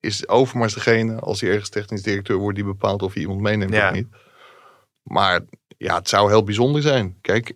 [0.00, 3.72] is Overmars degene, als hij ergens technisch directeur wordt, die bepaalt of hij iemand meeneemt
[3.74, 3.88] Ja.
[3.88, 4.08] of niet.
[5.02, 5.40] Maar
[5.76, 7.18] ja, het zou heel bijzonder zijn.
[7.20, 7.52] Kijk,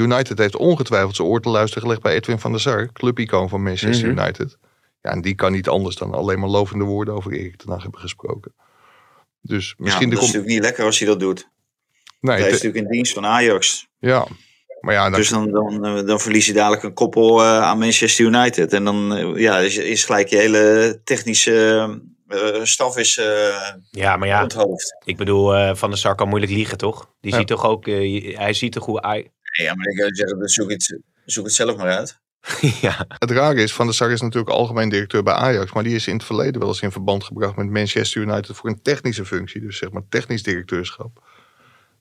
[0.00, 3.62] United heeft ongetwijfeld zijn oor te luisteren gelegd bij Edwin van der Sar, clubicoon van
[3.62, 4.18] Manchester Mhm.
[4.18, 4.58] United.
[5.02, 7.82] Ja, en die kan niet anders dan alleen maar lovende woorden over Erik ten Hag
[7.82, 8.54] hebben gesproken.
[9.40, 11.48] Dus misschien ja, de dat is kom- natuurlijk niet lekker als hij dat doet.
[12.20, 13.86] nee, hij is te- natuurlijk in dienst van Ajax.
[13.98, 14.26] ja,
[14.80, 17.78] maar ja, dan, Dus dan, dan, eh, dan verlies je dadelijk een koppel eh, aan
[17.78, 18.72] Manchester United.
[18.72, 24.16] En dan eh, ja, is, is gelijk je hele technische eh, staf is eh Ja,
[24.16, 24.96] maar ja, onthoofd.
[25.04, 27.10] ik bedoel, eh, Van der Sar kan moeilijk liegen, toch?
[27.20, 27.38] Die Ja.
[27.38, 29.00] ziet toch ook, hij ziet toch hoe.
[29.52, 32.20] Ja, maar ik zou zeggen, dan zoek het, zoek het zelf maar uit.
[32.80, 35.72] ja, Het rare is, Van der Sar is natuurlijk algemeen directeur bij Ajax.
[35.72, 38.70] Maar die is in het verleden wel eens in verband gebracht met Manchester United voor
[38.70, 39.60] een technische functie.
[39.60, 41.22] Dus zeg maar technisch directeurschap.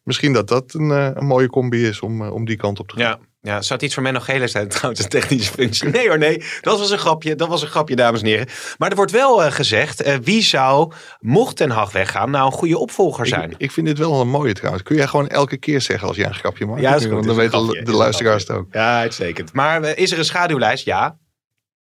[0.03, 2.87] Misschien dat dat een, eh, een mooie combi is om, eh, om die kant op
[2.87, 3.05] te gaan.
[3.05, 3.19] ja.
[3.43, 5.89] Ja, zou het iets voor Menno Gele zijn trouwens, een technische functie?
[5.89, 6.43] Nee hoor, nee.
[6.62, 8.47] Dat was een grapje, dat was een grapje, dames en heren.
[8.77, 12.51] Maar er wordt wel eh, gezegd, eh, wie zou, mocht Ten Hag weggaan, nou een
[12.51, 13.51] goede opvolger zijn?
[13.51, 14.84] Ik, ik vind dit wel een mooie trouwens.
[14.84, 16.82] Kun jij gewoon elke keer zeggen als jij een grapje maakt?
[16.82, 18.67] Ja, is goed, dan weten de, luisteraars het ook.
[18.71, 19.54] Ja, uitstekend.
[19.54, 20.86] Maar eh, is er een schaduwlijst?
[20.86, 21.17] Ja,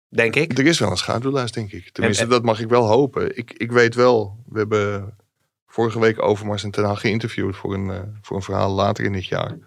[0.09, 0.57] denk ik.
[0.57, 1.89] Er is wel een schaduwlijst, denk ik.
[1.91, 3.37] Tenminste, En- dat mag ik wel hopen.
[3.37, 5.17] Ik, ik weet wel, we hebben
[5.67, 9.25] vorige week Overmars en Ten Hag geïnterviewd voor een, voor een verhaal later in dit
[9.25, 9.57] jaar.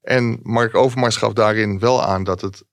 [0.00, 2.64] En Mark Overmars gaf daarin wel aan dat, het,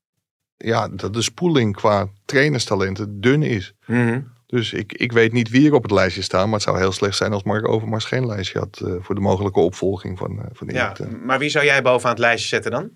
[0.58, 3.74] ja, dat de spoeling qua trainerstalenten dun is.
[3.86, 4.22] Mhm.
[4.46, 6.46] Dus ik, ik weet niet wie er op het lijstje staat.
[6.46, 9.22] Maar het zou heel slecht zijn als Mark Overmars geen lijstje had eh, voor de
[9.22, 12.72] mogelijke opvolging van, eh van Ja, Erik maar wie zou jij bovenaan het lijstje zetten
[12.72, 12.90] dan?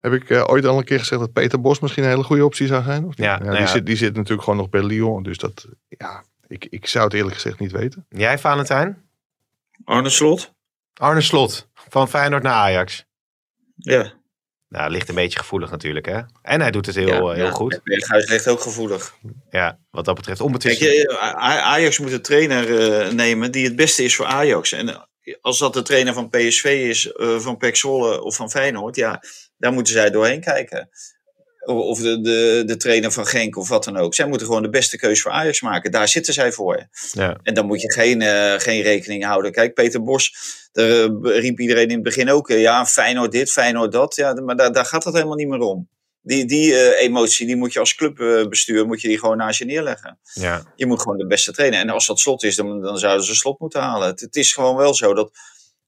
[0.00, 2.44] Heb ik eh, ooit al een keer gezegd dat Peter Bos misschien een hele goede
[2.44, 3.04] optie zou zijn?
[3.04, 3.26] Of niet?
[3.26, 3.66] Ja, nou die, ja.
[3.66, 5.22] Zit, die zit natuurlijk gewoon nog bij Lyon.
[5.22, 8.06] Dus dat, ja, ik, ik zou het eerlijk gezegd niet weten.
[8.08, 9.02] Jij, Valentijn?
[9.84, 10.54] Arne Slot?
[10.94, 13.04] Arne Slot, van Feyenoord naar Ajax.
[13.76, 14.12] Ja.
[14.68, 16.20] Nou, ligt een beetje gevoelig natuurlijk, hè?
[16.42, 17.50] En hij doet het heel, ja, eh, heel ja.
[17.50, 17.80] goed.
[17.84, 19.14] Berghuis ligt ook gevoelig.
[19.50, 20.88] Ja, wat dat betreft Kijk, onbetwistbaar.
[20.90, 24.72] je, A- Ajax moet een trainer eh, nemen die het beste is voor Ajax.
[24.72, 28.50] En eh, als dat de trainer van PSV is, eh, van PEC Zwolle of van
[28.50, 29.22] Feyenoord, ja,
[29.56, 30.88] Daar moeten zij doorheen kijken.
[31.64, 34.14] Of de, de, de trainer van Genk of wat dan ook.
[34.14, 35.90] Zij moeten gewoon de beste keuze voor Ajax maken.
[35.90, 36.88] Daar zitten zij voor.
[37.12, 37.40] Ja.
[37.42, 39.52] En dan moet je geen, eh, geen rekening houden.
[39.52, 40.34] Kijk, Peter Bos,
[40.72, 42.50] daar eh, riep iedereen in het begin ook...
[42.50, 44.16] eh, ja, Feyenoord dit, Feyenoord dat.
[44.16, 45.88] Ja, maar daar, daar gaat het helemaal niet meer om.
[46.22, 50.18] Die, die emotie, die moet je als clubbestuur moet je die gewoon naast je neerleggen.
[50.32, 50.62] Ja.
[50.76, 51.80] Je moet gewoon de beste trainen.
[51.80, 54.08] En als dat slot is, dan, dan zouden ze slot moeten halen.
[54.08, 55.30] Het, het is gewoon wel zo dat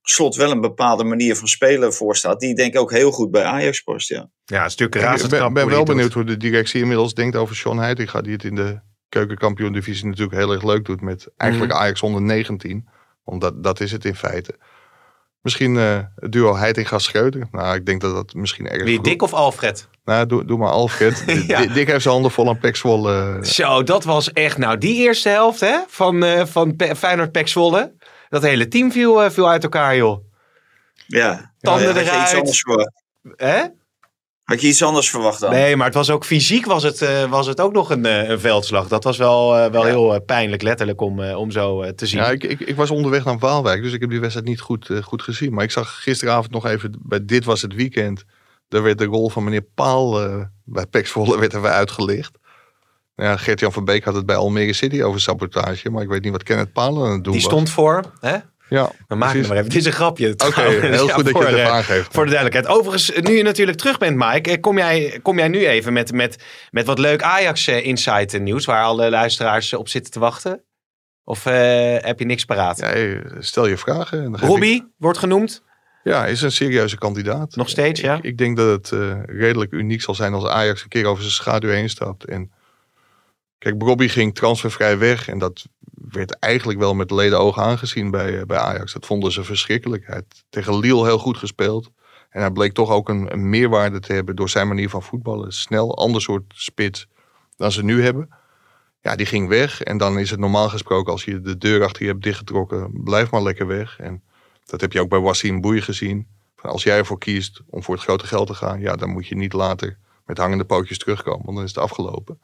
[0.03, 2.41] slot wel een bepaalde manier van spelen voorstaat.
[2.41, 4.09] Die denk ik ook heel goed bij Ajax past.
[4.09, 4.29] Ja.
[4.45, 7.79] ja, een stuk Ik razend ben, wel benieuwd hoe de directie inmiddels denkt over Sean
[7.79, 8.21] Heitinga.
[8.21, 11.01] Die het in de keukenkampioen-divisie natuurlijk heel erg leuk doet.
[11.01, 11.81] Met eigenlijk Mhm.
[11.81, 12.89] Ajax onder 19.
[13.25, 14.55] Want dat, is het in feite.
[15.41, 17.49] Misschien eh, het duo Heitinga-Schreuder.
[17.51, 18.87] Nou, ik denk dat dat misschien erg doet.
[18.87, 19.89] Wie, Dick of Alfred?
[20.05, 21.25] Nou, doe, doe maar Alfred.
[21.47, 21.67] Ja.
[21.67, 23.39] Dick heeft zijn handen vol aan Pek Zwolle.
[23.43, 27.49] Zo, dat was echt, nou die eerste helft hè, van, eh van Pe- Feyenoord Pek
[27.49, 27.93] Zwolle.
[28.33, 30.25] Dat hele team viel, eh, viel uit elkaar joh.
[31.07, 31.53] Ja.
[31.61, 32.23] Tanden had je eruit.
[32.23, 32.93] iets anders verwacht?
[33.37, 33.63] Hè?
[34.43, 35.51] Had je iets anders verwacht dan?
[35.51, 38.29] Nee, maar het was ook fysiek was het, eh, was het ook nog een, eh,
[38.29, 38.89] een veldslag.
[38.89, 39.89] Dat was wel, eh, wel Ja.
[39.89, 42.21] heel pijnlijk letterlijk om, eh, om zo eh, te zien.
[42.21, 44.91] Ja, ik, ik, ik was onderweg naar Waalwijk, dus ik heb die wedstrijd niet goed,
[45.03, 45.53] goed gezien.
[45.55, 48.25] Maar ik zag gisteravond nog even, bij Dit Was Het Weekend,
[48.69, 52.39] daar werd de rol van meneer Paal eh, bij Pek Zwolle werd er weer uitgelicht.
[53.23, 56.33] Ja, Gert-Jan van Beek had het bij Almere City over sabotage, maar ik weet niet
[56.33, 57.51] wat Kenneth Paal aan het doen Die was.
[57.51, 58.37] stond voor, hè?
[58.69, 59.69] Ja, We maken het maar even.
[59.71, 60.33] Dit is een grapje.
[60.47, 62.15] Oké, heel Ja, goed dat je het even aangeeft.
[62.15, 62.79] Voor de duidelijkheid.
[62.79, 66.13] Overigens, nu je natuurlijk terug bent, Mike, eh, kom jij, kom jij nu even met,
[66.13, 70.65] met, met wat leuk Ajax eh, nieuws, waar alle luisteraars eh, op zitten te wachten?
[71.25, 72.79] Of heb je niks paraat?
[72.79, 74.35] Ja, stel je vragen.
[74.35, 75.63] ik- Robbie wordt genoemd.
[76.03, 77.57] Ja, is een serieuze kandidaat.
[77.57, 78.15] Nog steeds, ja?
[78.17, 81.35] Ik, ik denk dat het redelijk uniek zal zijn als Ajax een keer over zijn
[81.35, 82.25] schaduw heen stapt.
[82.25, 82.53] En
[83.63, 85.29] kijk, Robbie ging transfervrij weg.
[85.29, 88.93] En dat werd eigenlijk wel met leden ogen aangezien bij, eh, bij Ajax.
[88.93, 90.07] Dat vonden ze verschrikkelijk.
[90.07, 91.91] Hij had tegen Lille heel goed gespeeld.
[92.31, 95.53] En hij bleek toch ook een, meerwaarde te hebben door zijn manier van voetballen.
[95.53, 97.07] Snel, ander soort spits
[97.57, 98.29] dan ze nu hebben.
[99.01, 99.83] Ja, die ging weg.
[99.83, 103.31] En dan is het normaal gesproken, als je de deur achter je hebt dichtgetrokken, blijf
[103.31, 103.99] maar lekker weg.
[103.99, 104.23] En
[104.65, 106.27] dat heb je ook bij Wassim Boei gezien.
[106.57, 109.27] Van Als jij ervoor kiest om voor het grote geld te gaan, ja, dan moet
[109.27, 112.39] je niet later met hangende pootjes terugkomen, want dan is het afgelopen.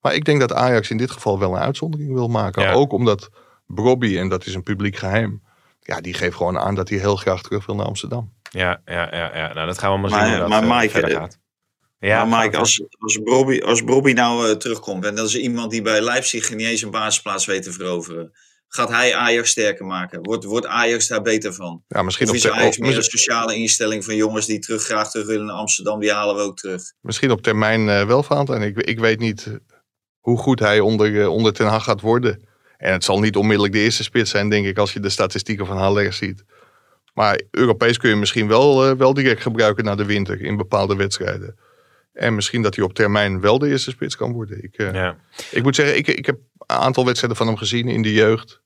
[0.00, 2.62] Maar ik denk dat Ajax in dit geval wel een uitzondering wil maken.
[2.62, 2.72] Ja.
[2.72, 3.28] Ook omdat
[3.66, 5.42] Bobby, en dat is een publiek geheim,
[5.80, 8.32] ja, die geeft gewoon aan dat hij heel graag terug wil naar Amsterdam.
[8.50, 9.52] Ja, ja, ja, ja.
[9.54, 11.38] Nou, dat gaan we maar zien Maar- hoe dat maar eh, Mike, verder eh, gaat.
[11.98, 15.70] Ja, maar Mike, als, als, Bobby, als Bobby nou eh, terugkomt en dat is iemand
[15.70, 18.32] die bij Leipzig niet eens een basisplaats weet te veroveren,
[18.68, 20.22] gaat hij Ajax sterker maken?
[20.22, 21.82] Wordt, wordt Ajax daar beter van?
[21.88, 24.58] Ja, misschien Of op, is Ajax ter- meer een oh, sociale instelling van jongens die
[24.58, 26.82] terug, graag terug willen naar Amsterdam, die halen we ook terug?
[27.00, 28.46] misschien op termijn eh, wel van.
[28.46, 29.54] En ik, ik weet niet eh,
[30.28, 32.42] hoe goed hij onder, eh, onder Ten Hag gaat worden.
[32.76, 35.66] En het zal niet onmiddellijk de eerste spits zijn, denk ik, als je de statistieken
[35.66, 36.44] van Haller ziet.
[37.14, 40.96] Maar Europees kun je misschien wel, eh, wel direct gebruiken na de winter in bepaalde
[40.96, 41.58] wedstrijden.
[42.12, 44.62] En misschien dat hij op termijn wel de eerste spits kan worden.
[44.62, 45.16] Ik, eh, ja.
[45.50, 48.60] ik moet zeggen, ik, ik heb een aantal wedstrijden van hem gezien in de jeugd.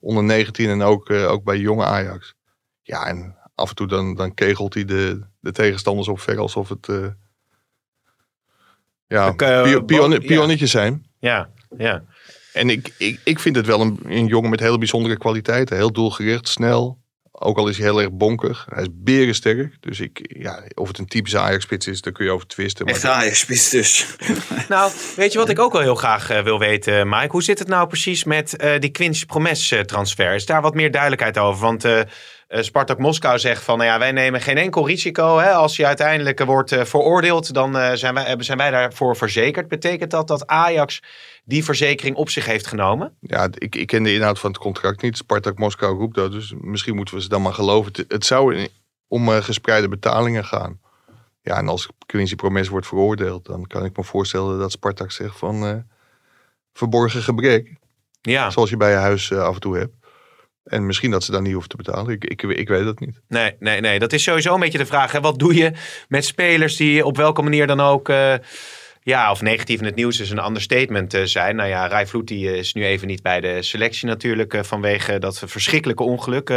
[0.00, 2.34] Onder 19 en ook, ook bij jonge Ajax.
[2.82, 6.68] Ja, en af en toe dan, dan kegelt hij de, de tegenstanders op ver alsof
[6.68, 6.86] het...
[9.86, 10.18] pion- ja.
[10.18, 11.07] pionnetjes zijn.
[11.20, 12.04] Ja, ja.
[12.52, 15.76] En ik, ik, ik vind het wel een, een jongen met hele bijzondere kwaliteiten.
[15.76, 16.98] Heel doelgericht, snel.
[17.40, 18.66] Ook al is hij heel erg bonkig.
[18.68, 19.76] Hij is berensterk.
[19.80, 22.84] Dus ik, ja, of het een typische Ajax-spits is, daar kun je over twisten.
[22.84, 24.16] Maar Echt Ajax-spits dus.
[24.68, 27.30] Nou, weet je wat ik ook wel heel graag eh, wil weten, Mike?
[27.30, 30.34] Hoe zit het nou precies met eh, die Quincy Promes eh, transfer?
[30.34, 31.60] Is daar wat meer duidelijkheid over?
[31.60, 31.84] Want
[32.48, 35.38] Spartak Moskou zegt van, nou ja, wij nemen geen enkel risico.
[35.38, 35.50] Hè?
[35.50, 39.16] Als je uiteindelijk eh, wordt eh, veroordeeld, dan eh, zijn, wij, eh, zijn wij daarvoor
[39.16, 39.68] verzekerd.
[39.68, 41.02] Betekent dat dat Ajax
[41.44, 43.16] die verzekering op zich heeft genomen?
[43.20, 45.16] Ja, ik, ik ken de inhoud van het contract niet.
[45.16, 47.92] Spartak Moskou roept dat, dus misschien moeten we ze dan maar geloven.
[47.92, 48.68] Het, het zou
[49.08, 50.80] om eh, gespreide betalingen gaan.
[51.42, 55.38] Ja, en als Quincy Promes wordt veroordeeld, dan kan ik me voorstellen dat Spartak zegt
[55.38, 55.76] van eh,
[56.72, 57.76] verborgen gebrek.
[58.20, 59.94] Ja, Zoals je bij je huis eh, af en toe hebt.
[60.68, 62.12] En misschien dat ze dan niet hoeven te betalen.
[62.12, 63.20] Ik, ik, ik weet dat niet.
[63.28, 63.98] nee, nee, nee.
[63.98, 65.12] Dat is sowieso een beetje de vraag.
[65.12, 65.20] Hè?
[65.20, 65.72] Wat doe je
[66.08, 68.08] met spelers die op welke manier dan ook...
[68.08, 68.34] eh,
[69.02, 71.56] ja, of negatief in het nieuws is een understatement eh, zijn.
[71.56, 74.54] Nou ja, Rai Vloed die, eh, is nu even niet bij de selectie natuurlijk.
[74.54, 76.48] eh, vanwege dat verschrikkelijke ongeluk.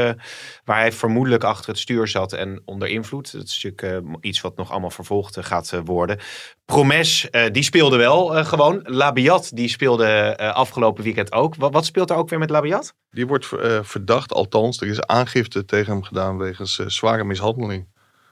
[0.66, 3.32] waar hij vermoedelijk achter het stuur zat en onder invloed.
[3.32, 6.20] Dat is natuurlijk iets wat nog allemaal vervolgd gaat worden.
[6.66, 8.80] Promes, die speelde wel gewoon.
[8.84, 11.56] Labiat, die speelde afgelopen weekend ook.
[11.56, 12.94] Wat, speelt er ook weer met Labiat?
[13.10, 13.46] Die wordt
[13.82, 17.88] verdacht, althans, er is aangifte tegen hem gedaan wegens zware mishandeling.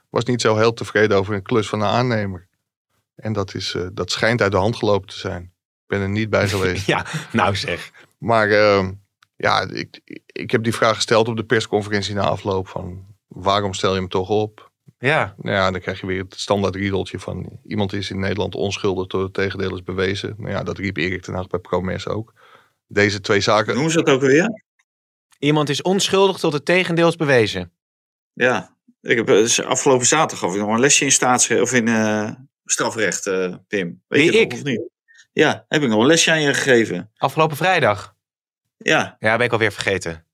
[0.09, 2.48] Was niet zo heel tevreden over een klus van de aannemer.
[3.19, 5.43] En dat, is, eh, dat schijnt uit de hand gelopen te zijn.
[5.43, 6.85] Ik ben er niet bij geweest.
[6.85, 7.91] Ja, nou zeg.
[8.17, 8.91] Maar ehm,
[9.35, 13.93] ja, ik, ik heb die vraag gesteld op de persconferentie na afloop van waarom stel
[13.93, 14.71] je hem toch op?
[14.97, 18.55] Ja, Nou ja, dan krijg je weer het standaard riedeltje van iemand is in Nederland
[18.55, 20.35] onschuldig tot het tegendeel is bewezen.
[20.37, 22.33] Nou ja, dat riep Erik ten Hag bij Promes ook.
[22.87, 24.63] Deze twee zaken, Noemen ze dat ook weer?
[25.39, 27.71] iemand is onschuldig tot het tegendeel is bewezen.
[28.33, 28.77] Ja.
[29.01, 32.31] Ik heb, dus afgelopen zaterdag gaf ik nog een lesje in staatsrecht of in eh,
[32.71, 34.01] strafrecht, eh, Pim.
[34.07, 34.53] Weet Wie, je nog, ik?
[34.53, 34.81] of niet?
[35.33, 37.11] Ja, heb ik nog een lesje aan je gegeven.
[37.17, 38.15] Afgelopen vrijdag.
[38.77, 39.15] Ja.
[39.19, 40.25] Ja, ben ik alweer vergeten.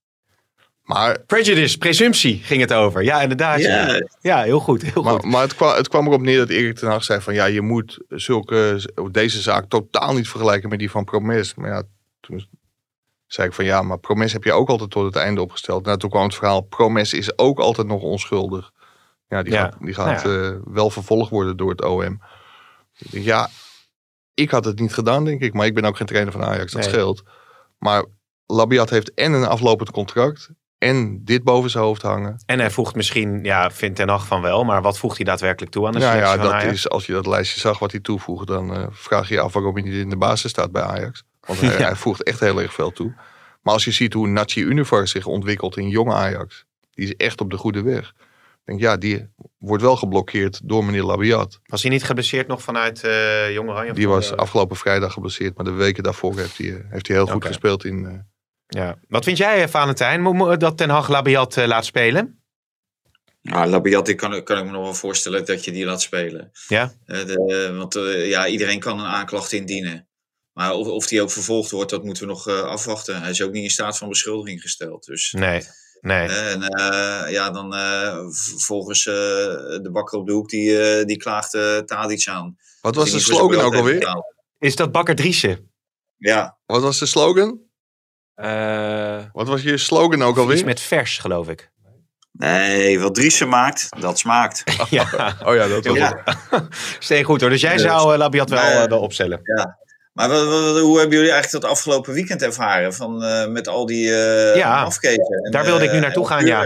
[0.84, 3.04] maar, Prejudice, presumptie ging het over.
[3.04, 3.60] Ja, inderdaad.
[3.62, 4.82] Ja, Ja, ja heel goed.
[4.82, 5.24] Heel maar, goed.
[5.24, 7.62] maar het, kwam, het kwam erop neer dat Erik ten Hag zei van ja, je
[7.62, 11.56] moet zulke, deze zaak totaal niet vergelijken met die van Promes.
[11.56, 11.84] Maar ja,
[12.20, 12.48] toen
[13.28, 15.86] zei ik van ja, maar Promes heb je ook altijd tot het einde opgesteld.
[15.86, 18.72] Nou, toen kwam het verhaal, Promes is ook altijd nog onschuldig.
[19.28, 22.22] Ja, die Ja, gaat, die gaat nou eh, wel vervolgd worden door het OM.
[23.10, 23.50] Ja,
[24.34, 25.54] ik had het niet gedaan, denk ik.
[25.54, 26.90] Maar ik ben ook geen trainer van Ajax, dat Nee.
[26.90, 27.24] scheelt.
[27.78, 28.06] Maar
[28.46, 30.50] Labiat heeft en een aflopend contract...
[30.78, 32.44] en dit boven zijn hoofd hangen.
[32.46, 35.72] En hij voegt misschien, ja, vindt Ten Hag van wel, maar wat voegt hij daadwerkelijk
[35.72, 36.74] toe aan de Nou ja, van dat Ajax?
[36.74, 38.48] is, als je dat lijstje zag wat hij toevoegt...
[38.48, 41.24] dan eh, vraag je je af waarom hij niet in de basis staat bij Ajax.
[41.40, 41.86] Want hij, Ja.
[41.86, 43.14] hij voegt echt heel erg veel toe.
[43.62, 46.66] Maar als je ziet hoe Nachi Univar zich ontwikkelt in jonge Ajax...
[46.94, 48.14] die is echt op de goede weg.
[48.66, 51.60] Ik denk, ja, die wordt wel geblokkeerd door meneer Labiat.
[51.66, 53.94] Was hij niet geblesseerd nog vanuit eh Jong Oranje?
[53.94, 57.28] Die was afgelopen vrijdag geblesseerd, maar de weken daarvoor heeft hij, eh, heeft hij heel
[57.28, 58.06] goed gespeeld in...
[58.06, 58.14] eh,
[58.68, 58.98] Ja.
[59.08, 62.44] Wat vind jij, Valentijn, dat Ten Hag Labiat laat spelen?
[63.42, 66.52] Nou, Labiat die kan, kan ik me nog wel voorstellen dat je die laat spelen.
[66.68, 66.94] Ja?
[67.06, 67.94] Eh, de, want
[68.26, 70.08] ja, iedereen kan een aanklacht indienen.
[70.54, 73.22] Maar of, of die ook vervolgd wordt, dat moeten we nog eh, afwachten.
[73.22, 75.06] Hij is ook niet in staat van beschuldiging gesteld.
[75.06, 75.62] Dus, Nee,
[76.06, 76.28] nee.
[76.28, 78.18] en eh, ja, dan eh,
[78.58, 79.14] volgens eh,
[79.82, 82.58] de bakker op de hoek, die, eh, die klaagt uh, Tadic aan.
[82.82, 84.24] Wat was de slogan ook alweer?
[84.60, 85.72] Is dat Bakker Driessen?
[86.18, 87.60] Ja, Wat was de slogan?
[88.36, 90.66] Eh Wat was je slogan ook iets alweer?
[90.66, 91.72] met vers, geloof ik.
[92.32, 94.64] nee, wat Driessen maakt, dat smaakt.
[94.90, 96.22] ja, Oh ja, dat was Ja.
[96.24, 96.66] het.
[97.00, 97.50] steen goed hoor.
[97.50, 99.40] Dus jij Dus- zou Labiat wel, wel opstellen?
[100.16, 102.94] Maar wat- wat- hoe hebben jullie eigenlijk dat afgelopen weekend ervaren?
[102.94, 106.64] Van, eh, met al die eh Ja, en, daar wilde ik nu naartoe gaan, ja.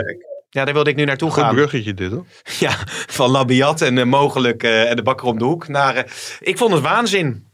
[0.50, 1.56] Ja, daar wilde ik nu naartoe Goed gaan.
[1.56, 2.26] bruggetje dit hoor.
[2.60, 2.72] Ja,
[3.08, 5.96] van Labiat en mogelijk eh, en de Bakker om de hoek naar...
[5.96, 6.04] eh,
[6.40, 7.48] ik vond het waanzin.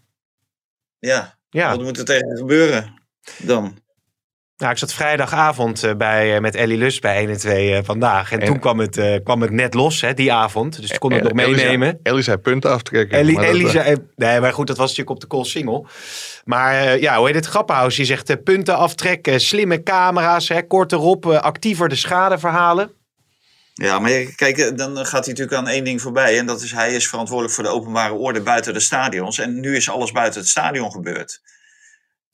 [0.99, 1.69] Ja, Ja.
[1.69, 2.93] wat moet er tegen gebeuren
[3.37, 3.77] dan?
[4.57, 7.83] Nou, ik zat vrijdagavond eh, bij, eh, met Ellie Lus bij 1 en 2 eh,
[7.83, 8.31] vandaag.
[8.31, 10.81] En, En- toen kwam het, eh, kwam het net los, hè, die avond.
[10.81, 11.99] Dus ik kon het nog meenemen.
[12.03, 13.17] Ellie zei punten aftrekken.
[13.17, 15.85] Ellie, maar dat, Ellie zei, nee, maar goed, dat was natuurlijk op de call single.
[16.43, 17.45] Maar eh, ja, hoe heet het?
[17.45, 22.91] Grappenhuis, die zegt punten aftrekken, slimme camera's, hè, kort erop, actiever de schade verhalen.
[23.73, 26.37] Ja, maar je- kijk, dan gaat hij natuurlijk aan één ding voorbij.
[26.37, 29.39] En dat is, hij is verantwoordelijk voor de openbare orde buiten de stadions.
[29.39, 31.41] En nu is alles buiten het stadion gebeurd.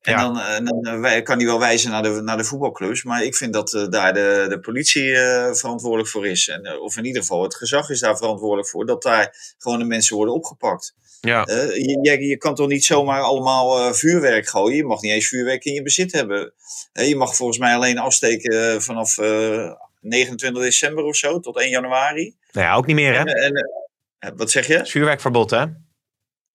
[0.01, 0.21] En Ja.
[0.21, 3.03] dan, eh, dan eh, kan hij wel wijzen naar de, naar de voetbalclubs.
[3.03, 6.47] Maar ik vind dat eh, daar de, de politie eh, verantwoordelijk voor is.
[6.47, 8.85] En, eh, of in ieder geval het gezag is daar verantwoordelijk voor.
[8.85, 10.93] Dat daar gewoon de mensen worden opgepakt.
[11.21, 11.45] Ja.
[11.45, 14.75] Eh, je, je, je kan toch niet zomaar allemaal eh, vuurwerk gooien?
[14.75, 16.53] Je mag niet eens vuurwerk in je bezit hebben.
[16.93, 21.59] Eh, je mag volgens mij alleen afsteken eh, vanaf eh, 29 december of zo tot
[21.59, 22.35] 1 januari.
[22.51, 23.19] Nou ja, ook niet meer, hè?
[23.19, 23.53] En, en,
[24.19, 24.85] eh, wat zeg je?
[24.85, 25.65] Vuurwerkverbod, hè?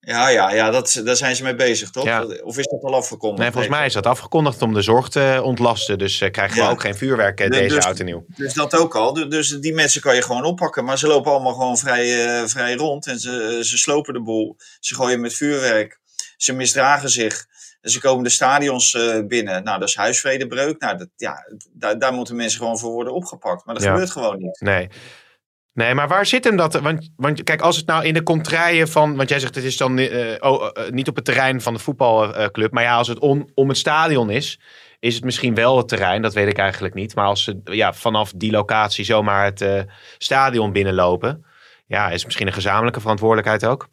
[0.07, 2.05] Ja, ja, ja dat, daar zijn ze mee bezig, toch?
[2.05, 2.25] Ja.
[2.43, 3.41] Of is dat al afgekondigd?
[3.43, 5.99] Nee, volgens mij is dat afgekondigd om de zorg te ontlasten.
[5.99, 6.71] Dus eh, krijgen we Ja.
[6.71, 8.25] ook geen vuurwerk eh, Dus- deze dus- oud en nieuw.
[8.37, 9.13] Dus dat ook al.
[9.13, 10.85] Du- Dus die mensen kan je gewoon oppakken.
[10.85, 13.07] Maar ze lopen allemaal gewoon vrij, eh, vrij rond.
[13.07, 14.57] En ze, ze slopen de boel.
[14.81, 16.01] Ze gooien met vuurwerk.
[16.37, 17.47] Ze misdragen zich.
[17.81, 19.65] En ze komen de stadions binnen.
[19.65, 20.81] Nou, dat is huisvredebreuk.
[20.81, 23.65] Nou, dat, ja, daar, daar moeten mensen gewoon voor worden opgepakt.
[23.65, 23.91] Maar dat Ja.
[23.91, 24.61] gebeurt gewoon niet.
[24.61, 24.89] Nee.
[25.77, 26.81] Nee, maar waar zit hem dat?
[26.81, 29.17] Want, want kijk, als het nou in de contraien van...
[29.17, 31.79] Want jij zegt het is dan eh, oh, eh, niet op het terrein van de
[31.79, 32.73] voetbalclub.
[32.73, 34.61] Maar ja, als het om het stadion is...
[35.01, 36.23] is het misschien wel het terrein.
[36.23, 37.15] Dat weet ik eigenlijk niet.
[37.15, 39.81] Maar als ze ja, vanaf die locatie zomaar het eh,
[40.19, 41.45] stadion binnenlopen...
[41.87, 43.89] Ja, is misschien een gezamenlijke verantwoordelijkheid ook?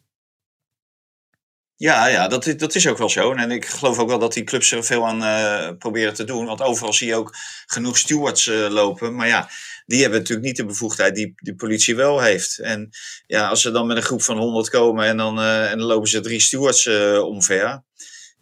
[1.76, 3.32] Ja, ja dat, is, dat is ook wel zo.
[3.32, 6.46] En ik geloof ook wel dat die clubs er veel aan eh, proberen te doen.
[6.46, 7.34] Want overal zie je ook
[7.66, 9.14] genoeg stewards eh, lopen.
[9.14, 9.48] Maar ja,
[9.86, 12.58] die hebben natuurlijk niet de bevoegdheid die de politie wel heeft.
[12.58, 12.90] En
[13.26, 15.86] ja, als ze dan met een groep van 100 komen en dan, eh, en dan
[15.86, 16.86] lopen ze drie stewards
[17.18, 17.82] omver.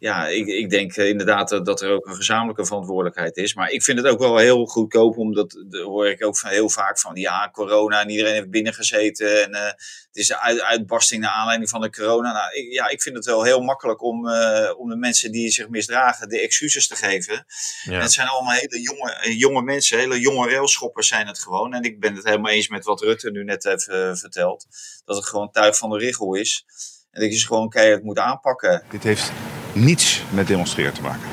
[0.03, 3.55] Ja, ik, ik denk eh, inderdaad dat, er ook een gezamenlijke verantwoordelijkheid is.
[3.55, 6.69] Maar ik vind het ook wel heel goedkoop, omdat dat hoor ik ook van, heel
[6.69, 9.43] vaak van ja, corona en iedereen heeft binnengezeten.
[9.43, 12.33] En eh, het is een uit, uitbarsting naar aanleiding van de corona.
[12.33, 15.51] Nou, ik, ja, ik vind het wel heel makkelijk om, eh, om de mensen die
[15.51, 17.47] zich misdragen de excuses te geven.
[17.85, 17.93] Ja.
[17.93, 21.75] En het zijn allemaal hele jonge, jonge mensen, hele jonge railschoppers zijn het gewoon.
[21.75, 23.85] En ik ben het helemaal eens met wat Rutte nu net heeft
[24.19, 24.67] verteld.
[25.05, 26.65] Dat het gewoon tuig van de richel is.
[27.11, 28.83] En dat je ze gewoon keihard moet aanpakken.
[28.91, 29.33] Dit heeft
[29.72, 31.28] niets met demonstreren te maken.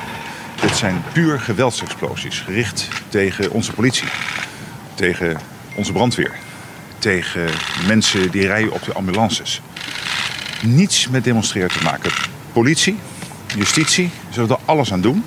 [0.62, 4.08] Dit zijn puur geweldsexplosies, gericht tegen onze politie,
[4.95, 5.39] tegen
[5.75, 6.32] onze brandweer,
[6.97, 7.49] tegen
[7.88, 9.62] mensen die rijden op de ambulances.
[10.62, 12.12] Niets met demonstreren te maken.
[12.54, 12.99] Politie,
[13.56, 15.23] justitie zullen er alles aan doen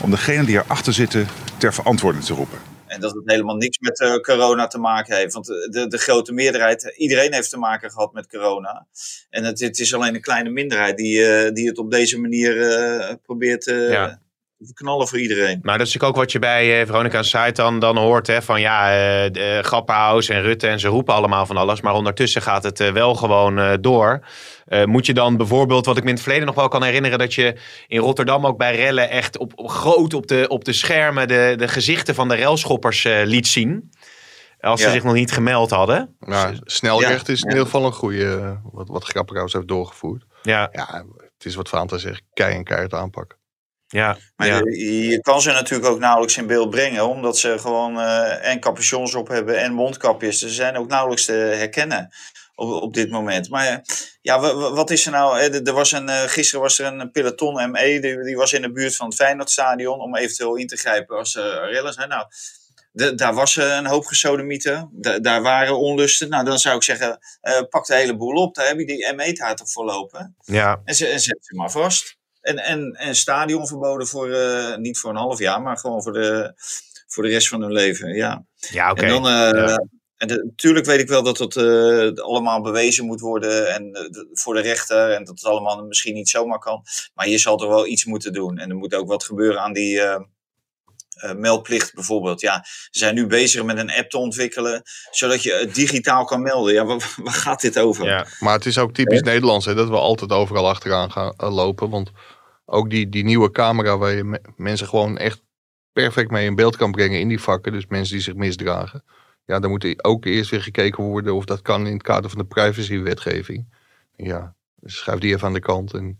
[0.00, 2.73] om degenen die erachter zitten ter verantwoording te roepen.
[2.94, 5.32] En dat het helemaal niks met eh, corona te maken heeft.
[5.32, 8.86] Want de, de grote meerderheid, iedereen heeft te maken gehad met corona.
[9.30, 13.14] En het, is alleen een kleine minderheid die, eh, die het op deze manier eh,
[13.22, 14.22] probeert eh, Ja.
[14.66, 15.58] Te verknallen voor iedereen.
[15.62, 18.26] Maar dat is natuurlijk ook wat je bij eh, Veronica Zuid dan, dan hoort.
[18.26, 21.80] Hè, van ja, eh, de, eh, Grapperhaus en Rutte en ze roepen allemaal van alles.
[21.80, 24.20] Maar ondertussen gaat het eh, wel gewoon eh, door.
[24.64, 27.18] Eh, moet je dan bijvoorbeeld, wat ik me in het verleden nog wel kan herinneren...
[27.18, 30.72] dat je in Rotterdam ook bij rellen echt op, op groot op de, op de
[30.72, 31.28] schermen...
[31.28, 33.92] de, de gezichten van de relschoppers eh, liet zien.
[34.60, 36.16] Als ze zich nog niet gemeld hadden.
[36.20, 40.24] Nou, snelrecht Ja, is in ieder geval een goede, eh, wat, wat Grapperhaus heeft doorgevoerd.
[40.42, 41.04] Ja, Ja,
[41.36, 43.38] het is wat Fanta zegt, kei en keihard aanpakken.
[43.86, 44.56] Ja, Maar ja.
[44.64, 48.60] je, je kan ze natuurlijk ook nauwelijks in beeld brengen, omdat ze gewoon eh, en
[48.60, 50.38] capuchons op hebben en mondkapjes.
[50.38, 52.14] Ze zijn ook nauwelijks te herkennen
[52.54, 53.48] op, op dit moment.
[53.48, 53.76] Maar eh,
[54.20, 55.38] ja, wa- wa- wat is er nou?
[55.40, 55.62] hè?
[55.66, 58.72] Er was een, eh, gisteren was er een peloton ME, die, die was in de
[58.72, 62.08] buurt van het Feyenoordstadion om eventueel in te grijpen als er rellen zijn.
[62.08, 62.26] Nou,
[62.92, 64.88] de- daar was een hoop gesodemieten.
[64.92, 66.28] Da- daar waren onlusten.
[66.28, 67.18] Nou, dan zou ik zeggen,
[67.68, 68.54] pak de hele boel op.
[68.54, 70.36] Daar heb je die ME-taart op voor lopen.
[70.44, 70.80] ja.
[70.84, 72.16] En, ze, en zet ze maar vast.
[72.44, 76.12] En, en, en stadion verboden voor, eh, niet voor een half jaar, maar gewoon voor
[76.12, 76.52] de,
[77.06, 78.14] voor de rest van hun leven.
[78.14, 78.44] Ja.
[78.56, 79.02] ja oké.
[79.02, 79.86] En dan, eh, Ja.
[80.16, 84.54] en de- natuurlijk weet ik wel dat het eh, allemaal bewezen moet worden en voor
[84.54, 85.10] de rechter.
[85.10, 86.82] En dat het allemaal misschien niet zomaar kan.
[87.14, 88.58] Maar je zal toch wel iets moeten doen.
[88.58, 90.20] En er moet ook wat gebeuren aan die eh,
[91.14, 92.40] eh, meldplicht bijvoorbeeld.
[92.40, 96.42] Ja, ze zijn nu bezig met een app te ontwikkelen, zodat je het digitaal kan
[96.42, 96.72] melden.
[96.74, 98.04] Ja, waar, waar gaat dit over?
[98.06, 98.26] Ja.
[98.38, 101.90] Maar het is ook typisch Nederlands hè, dat we altijd overal achteraan gaan lopen.
[101.90, 102.10] Want
[102.64, 105.42] ook die, die nieuwe camera waar je me- mensen gewoon echt
[105.92, 107.72] perfect mee in beeld kan brengen in die vakken.
[107.72, 109.04] Dus mensen die zich misdragen.
[109.46, 112.38] Ja, dan moet ook eerst weer gekeken worden of dat kan in het kader van
[112.38, 113.66] de privacywetgeving.
[114.16, 116.18] Ja, dus schuif die even aan de kant en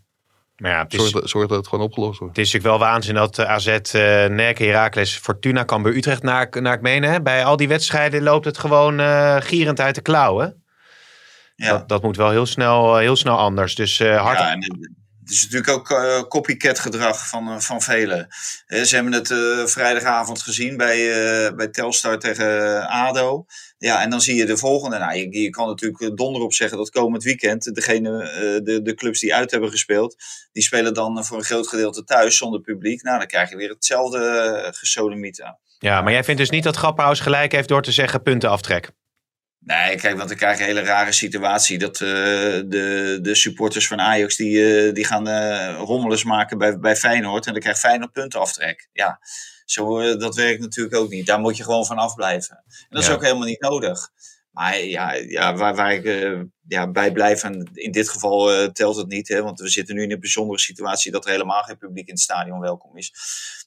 [0.57, 2.37] Maar ja, het is, zorg, dat, zorg dat het gewoon opgelost wordt.
[2.37, 6.49] Het is natuurlijk wel waanzin dat eh, AZ, eh NEC, Heracles, Fortuna, Cambuur, Utrecht naar,
[6.61, 7.03] naar ik meen.
[7.03, 7.23] Hè?
[7.23, 10.63] Bij al die wedstrijden loopt het gewoon eh, gierend uit de klauwen.
[11.57, 11.71] Ja.
[11.71, 13.75] Dat, dat moet wel heel snel, heel snel anders.
[13.75, 14.39] Dus eh hard.
[14.39, 14.61] Ja, en
[15.25, 18.27] het is natuurlijk ook eh, copycat gedrag van, eh, van velen.
[18.67, 23.45] Ze hebben het eh, vrijdagavond gezien bij, bij Telstar tegen ADO.
[23.79, 24.99] Ja, en dan zie je de volgende.
[24.99, 28.11] Nou, je, kan natuurlijk donder op zeggen dat komend weekend degene,
[28.65, 30.17] de, de clubs die uit hebben gespeeld,
[30.53, 33.03] die spelen dan voor een groot gedeelte thuis zonder publiek.
[33.03, 34.73] Nou, dan krijg je weer hetzelfde
[35.17, 35.59] uh.
[35.79, 38.91] Ja, maar jij vindt dus niet dat Grapperhaus gelijk heeft door te zeggen puntenaftrek?
[39.65, 41.79] Nee, kijk, want dan krijg je een hele rare situatie.
[41.79, 42.09] Dat eh,
[42.67, 45.29] de, de supporters van Ajax die, eh, die gaan
[45.77, 47.47] rommelers maken bij, bij Feyenoord.
[47.47, 48.89] En dan krijgt Feyenoord puntenaftrek.
[48.93, 49.21] Ja,
[49.65, 51.27] zo, dat werkt natuurlijk ook niet.
[51.27, 52.57] Daar moet je gewoon van afblijven.
[52.67, 54.11] En dat is ook helemaal niet nodig.
[54.51, 56.37] Maar ja, ja waar, waar ik
[56.69, 59.29] ja, bij blijf, en in dit geval telt het niet.
[59.29, 62.15] Hè, want we zitten nu in een bijzondere situatie dat er helemaal geen publiek in
[62.15, 63.13] het stadion welkom is.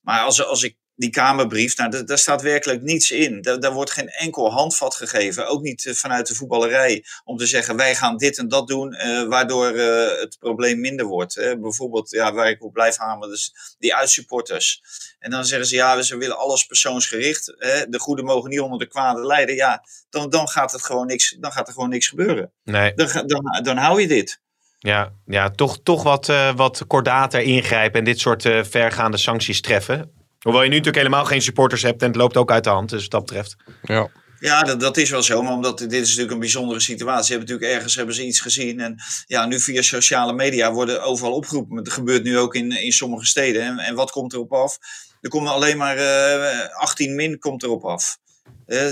[0.01, 3.41] Maar als, als ik die Kamerbrief, nou, daar, staat werkelijk niets in.
[3.41, 7.45] Daar, daar wordt geen enkel handvat gegeven, ook niet eh, vanuit de voetballerij, om te
[7.45, 11.35] zeggen wij gaan dit en dat doen, eh, waardoor eh, het probleem minder wordt.
[11.35, 11.59] Hè.
[11.59, 14.81] Bijvoorbeeld, ja, waar ik op blijf hameren, dus die uitsupporters.
[15.19, 17.53] En dan zeggen ze, ja, ze willen alles persoonsgericht.
[17.57, 17.89] Hè.
[17.89, 19.55] De goede mogen niet onder de kwade lijden.
[19.55, 22.51] Ja, dan, dan, gaat, het gewoon niks, dan gaat er gewoon niks gebeuren.
[22.63, 22.93] Nee.
[22.93, 24.41] Dan, dan, dan hou je dit.
[24.79, 30.16] Ja, ja toch, toch wat, eh, wat kordater ingrijpen en dit soort vergaande sancties treffen.
[30.39, 32.89] Hoewel je nu natuurlijk helemaal geen supporters hebt en het loopt ook uit de hand.
[32.89, 33.55] Dus wat dat betreft.
[33.83, 34.09] Ja.
[34.39, 37.25] Ja, dat, dat is wel zo, maar omdat dit is natuurlijk een bijzondere situatie.
[37.25, 38.79] Ze hebben natuurlijk ergens hebben ze iets gezien.
[38.79, 38.95] En
[39.25, 41.73] ja, nu via sociale media worden overal opgeroepen.
[41.75, 43.61] Maar Dat gebeurt nu ook in, in sommige steden.
[43.61, 44.77] En, en wat komt erop af?
[45.21, 48.17] Er komt alleen maar eh 18 min komt erop af.
[48.65, 48.85] Eh,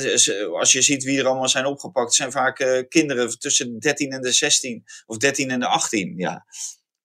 [0.59, 3.79] als je ziet wie er allemaal zijn opgepakt, het zijn vaak eh, kinderen tussen de
[3.79, 6.13] 13 en de 16 of 13 en de 18.
[6.17, 6.45] Ja,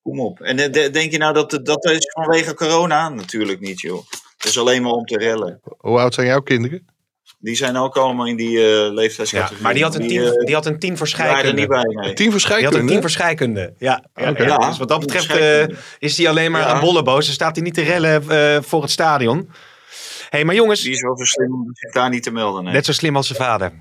[0.03, 0.41] kom op.
[0.41, 3.09] En eh, de- denk je nou dat dat is vanwege corona?
[3.09, 4.07] Natuurlijk niet, joh.
[4.41, 5.61] Het is alleen maar om te rellen.
[5.79, 6.87] Hoe oud zijn jouw kinderen?
[7.39, 9.63] Die zijn ook allemaal in die eh Ja, leeftijdscategorie.
[9.63, 11.61] maar die had een Die, team, eh, die had een team voor waren scheikunde.
[11.61, 11.83] niet bij.
[11.83, 12.15] Nee.
[12.15, 13.75] Tien Die had een team voor scheikunde.
[13.79, 14.43] Ja, ja, Oké.
[14.43, 14.49] ja.
[14.49, 16.67] Ja, Dus wat dat betreft eh, is hij alleen maar Ja.
[16.67, 17.25] aan bolleboos.
[17.25, 19.51] Dan staat hij niet te rellen eh, voor het stadion.
[20.29, 22.65] hey, maar jongens, Die is wel zo slim om zich daar niet te melden.
[22.65, 22.73] Nee.
[22.73, 23.73] net zo slim als zijn vader.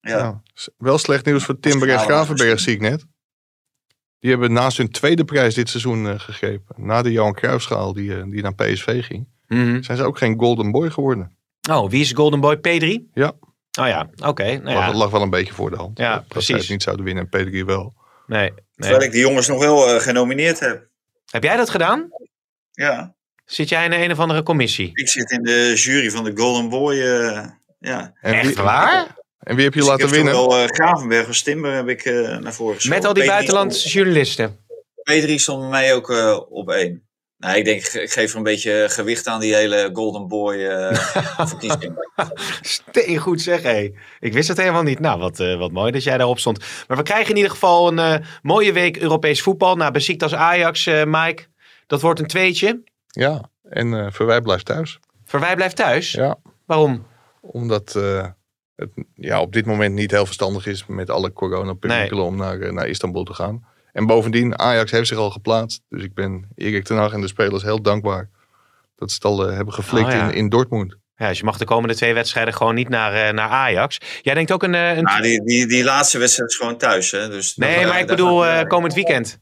[0.00, 0.18] ja.
[0.18, 0.42] Ja.
[0.78, 3.04] Wel slecht nieuws voor Timber en Ja, Gravenberg, zie ik net.
[4.18, 6.74] Die hebben naast hun tweede prijs dit seizoen eh, gegrepen.
[6.78, 9.28] Na de Johan Cruijffschaal die, eh, die naar PSV ging.
[9.58, 9.82] Mhm.
[9.82, 11.36] Zijn ze ook geen Golden Boy geworden.
[11.70, 12.56] Oh, wie is Golden Boy?
[12.56, 13.10] P3?
[13.14, 13.32] Ja.
[13.80, 14.44] Oh ja, oké.
[14.44, 14.86] Nou Maar ja.
[14.86, 15.98] dat lag wel een beetje voor de hand.
[15.98, 16.56] Ja, dat, dat precies.
[16.56, 17.94] het niet zouden winnen en P3 wel.
[18.26, 18.52] Nee, nee.
[18.76, 20.86] Terwijl ik die jongens nog wel eh, genomineerd heb.
[21.30, 22.08] Heb jij dat gedaan?
[22.72, 24.90] Ja, Zit jij in een of andere commissie?
[24.94, 26.94] ik zit in de jury van de Golden Boy.
[27.00, 27.46] eh,
[27.78, 28.12] ja.
[28.20, 29.16] En Echt wie- waar?
[29.38, 30.34] En wie heb je Dus laten ik heb winnen?
[30.46, 32.96] wel eh, Gravenberg of Timber heb ik eh, naar voren geschoven.
[32.98, 34.58] Met al die P3 buitenlandse journalisten.
[35.02, 37.08] stond- P3 stond bij mij ook eh, op één.
[37.40, 40.94] Nou, ik denk, ik geef er een beetje gewicht aan die hele Golden Boy eh
[41.48, 42.06] verkiezing.
[42.60, 43.90] Steen goed zeg, hé.
[44.20, 45.00] Ik wist het helemaal niet.
[45.00, 46.58] Nou, wat, eh, wat mooi dat jij daarop stond.
[46.88, 49.76] Maar we krijgen in ieder geval een eh, mooie week Europees voetbal.
[49.76, 51.42] Nou, Besiktas Ajax, eh Mike.
[51.86, 52.82] Dat wordt een tweetje.
[53.06, 54.98] Ja, en eh Verwij blijft thuis.
[55.24, 56.12] Verwij blijft thuis.
[56.12, 57.06] Ja, Waarom?
[57.40, 58.26] omdat eh,
[58.76, 62.88] het ja, op dit moment niet heel verstandig is met alle coronaperikelen om naar, naar
[62.88, 63.66] Istanbul te gaan.
[63.92, 65.82] En bovendien, Ajax heeft zich al geplaatst.
[65.88, 68.28] Dus ik ben Erik ten Hag en de spelers heel dankbaar
[68.96, 70.28] dat ze het al eh, hebben geflikt Oh, ja.
[70.28, 70.96] in, in Dortmund.
[71.16, 73.98] Ja, dus je mag de komende twee wedstrijden gewoon niet naar, eh, naar Ajax.
[74.22, 74.74] Jij denkt ook een...
[74.74, 75.02] eh, een...
[75.02, 77.10] Maar die, die, die laatste wedstrijd is gewoon thuis.
[77.10, 77.28] Hè?
[77.28, 79.38] Dus nee, dat- maar ik bedoel eh, komend weekend.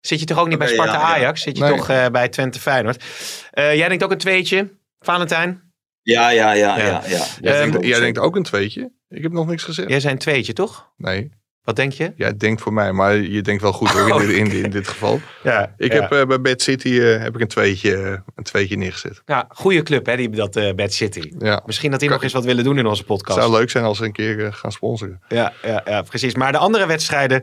[0.00, 1.14] Zit je toch ook niet bij Sparta ja, ja.
[1.14, 1.42] Ajax?
[1.42, 1.76] Zit je Nee.
[1.76, 3.04] toch eh, bij Twente Feyenoord?
[3.50, 4.68] Eh, jij denkt ook een tweetje,
[5.00, 5.72] Valentijn?
[6.02, 6.84] Ja, ja, ja, Ja.
[6.86, 7.02] ja.
[7.06, 7.24] ja.
[7.40, 8.90] Jij, Ehm, denkt, jij denkt ook een tweetje?
[9.08, 9.88] Ik heb nog niks gezegd.
[9.88, 10.92] Jij zei een tweetje, toch?
[10.96, 11.30] Nee,
[11.66, 12.12] Wat denk je?
[12.16, 14.88] jij denkt voor mij, maar je denkt wel goed hoor, in, dit, in, in dit
[14.88, 15.20] geval.
[15.42, 18.76] Ja, Ik heb eh, bij Bad City eh, heb ik een, tweetje, eh, een tweetje
[18.76, 19.22] neergezet.
[19.24, 21.32] ja, goede club, hè, die, dat eh Bad City.
[21.38, 21.62] Ja.
[21.66, 23.38] Misschien dat die nog eens wat willen doen in onze podcast.
[23.38, 25.20] zou leuk zijn als ze een keer gaan sponsoren.
[25.28, 26.34] Ja, ja, ja, precies.
[26.34, 27.42] Maar de andere wedstrijden,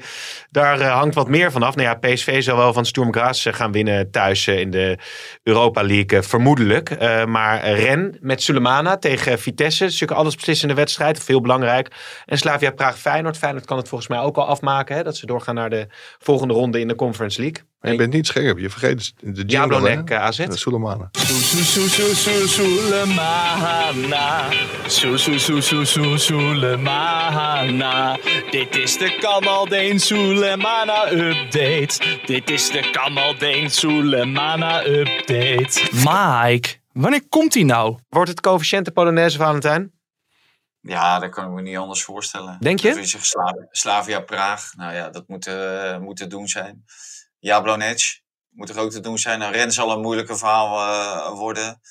[0.50, 1.76] daar hangt wat meer vanaf.
[1.76, 4.98] Nou ja, PSV zal wel van Sturm Graz gaan winnen thuis in de
[5.44, 7.00] Europa League, vermoedelijk.
[7.28, 11.88] Maar Ren met Sulemana tegen Vitesse, is natuurlijk alles beslissende wedstrijd, veel belangrijk.
[12.26, 13.38] En Slavia Praag Feyenoord.
[13.38, 15.88] Feyenoord kan het volgens mij ook al afmaken, hè, dat ze doorgaan naar de
[16.20, 17.64] volgende ronde in de Conference League.
[17.84, 20.46] Maar je bent niet scherp, je vergeet de jingle, Jablonek eh, AZ.
[20.46, 20.58] De.
[20.58, 21.10] Sulemana.
[26.18, 28.18] Sulemana.
[28.52, 32.20] Dit is de Kamaldeen Sulemana update.
[32.26, 35.82] Dit is de Kamaldeen Sulemana update.
[35.92, 37.98] Mike, wanneer komt hij nou?
[38.10, 39.92] Wordt het coëfficiënte Polonaise, Valentijn?
[40.86, 42.58] Ja, dat kan ik me niet anders voorstellen.
[42.60, 42.90] Denk je?
[43.00, 44.74] Is Slavia, Slavia Praag.
[44.76, 45.50] Nou ja, dat moet,
[46.00, 46.86] moet te doen zijn.
[47.40, 49.40] Jablonec moet er ook te doen zijn.
[49.40, 51.82] Nou, Ren zal een moeilijke verhaal eh, worden.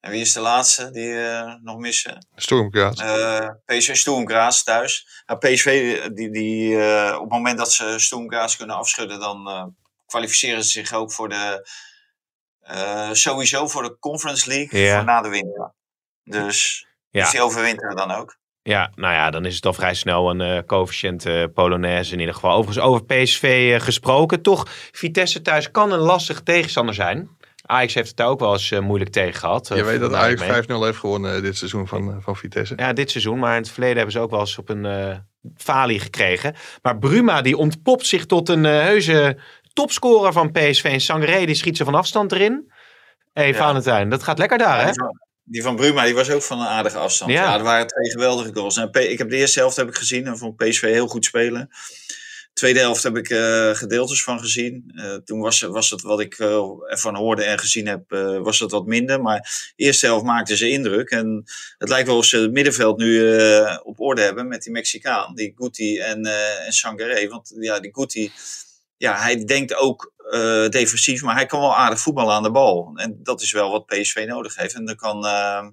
[0.00, 2.26] En wie is de laatste die eh, nog missen?
[2.34, 3.00] Stormkraat.
[3.00, 5.22] Eh PSV Stoemgraas thuis.
[5.26, 9.64] Nou, PSV, die, die, eh, op het moment dat ze Stoemgraas kunnen afschudden, dan eh,
[10.06, 11.68] kwalificeren ze zich ook voor de,
[12.60, 14.96] eh, sowieso voor de Conference League Ja.
[14.96, 15.74] voor na de winter.
[16.24, 17.22] Dus, Ja.
[17.22, 18.36] dus die overwinteren dan ook.
[18.62, 22.34] Ja, nou ja, dan is het al vrij snel een eh coëfficiënte Polonaise in ieder
[22.34, 22.50] geval.
[22.56, 24.42] Overigens over PSV eh, gesproken.
[24.42, 27.36] Toch, Vitesse thuis kan een lastige tegenstander zijn.
[27.66, 29.68] Ajax heeft het daar ook wel eens eh, moeilijk tegen gehad.
[29.68, 30.82] Je Eh, weet dat Ajax 5-0 meen.
[30.82, 32.74] heeft gewonnen eh, dit seizoen van, eh, van Vitesse.
[32.76, 33.38] Ja, dit seizoen.
[33.38, 35.16] Maar in het verleden hebben ze ook wel eens op een eh
[35.56, 36.54] falie gekregen.
[36.82, 39.38] Maar Bruma die ontpopt zich tot een eh, heuse
[39.72, 40.84] topscorer van PSV.
[40.84, 42.72] En Sangaré die schiet ze van afstand erin.
[43.32, 43.56] Hé, hey, Ja.
[43.56, 44.90] Valentijn, dat gaat lekker daar, hè?
[45.50, 47.30] Die van Bruma die was ook van een aardige afstand.
[47.30, 47.42] Ja.
[47.42, 48.76] Ja, er waren twee geweldige goals.
[48.76, 51.24] En P- ik heb de eerste helft heb ik gezien en vond PSV heel goed
[51.24, 51.70] spelen.
[52.52, 54.92] Tweede helft heb ik eh, gedeeltes van gezien.
[54.94, 58.02] Eh, toen was, was het wat ik eh, ervan hoorde en gezien heb,
[58.42, 59.22] was het wat minder.
[59.22, 61.10] Maar de eerste helft maakte ze indruk.
[61.10, 61.44] En
[61.78, 63.22] het lijkt wel of ze het middenveld nu
[63.82, 65.34] op orde hebben met die Mexicaan.
[65.34, 66.26] Die Guti en,
[66.66, 67.28] en Sangaré.
[67.28, 68.32] Want ja, die Guti,
[68.98, 72.92] ja, hij denkt ook eh, defensief, maar hij kan wel aardig voetballen aan de bal.
[72.94, 74.74] En dat is wel wat PSV nodig heeft.
[74.74, 75.66] En dan kan eh,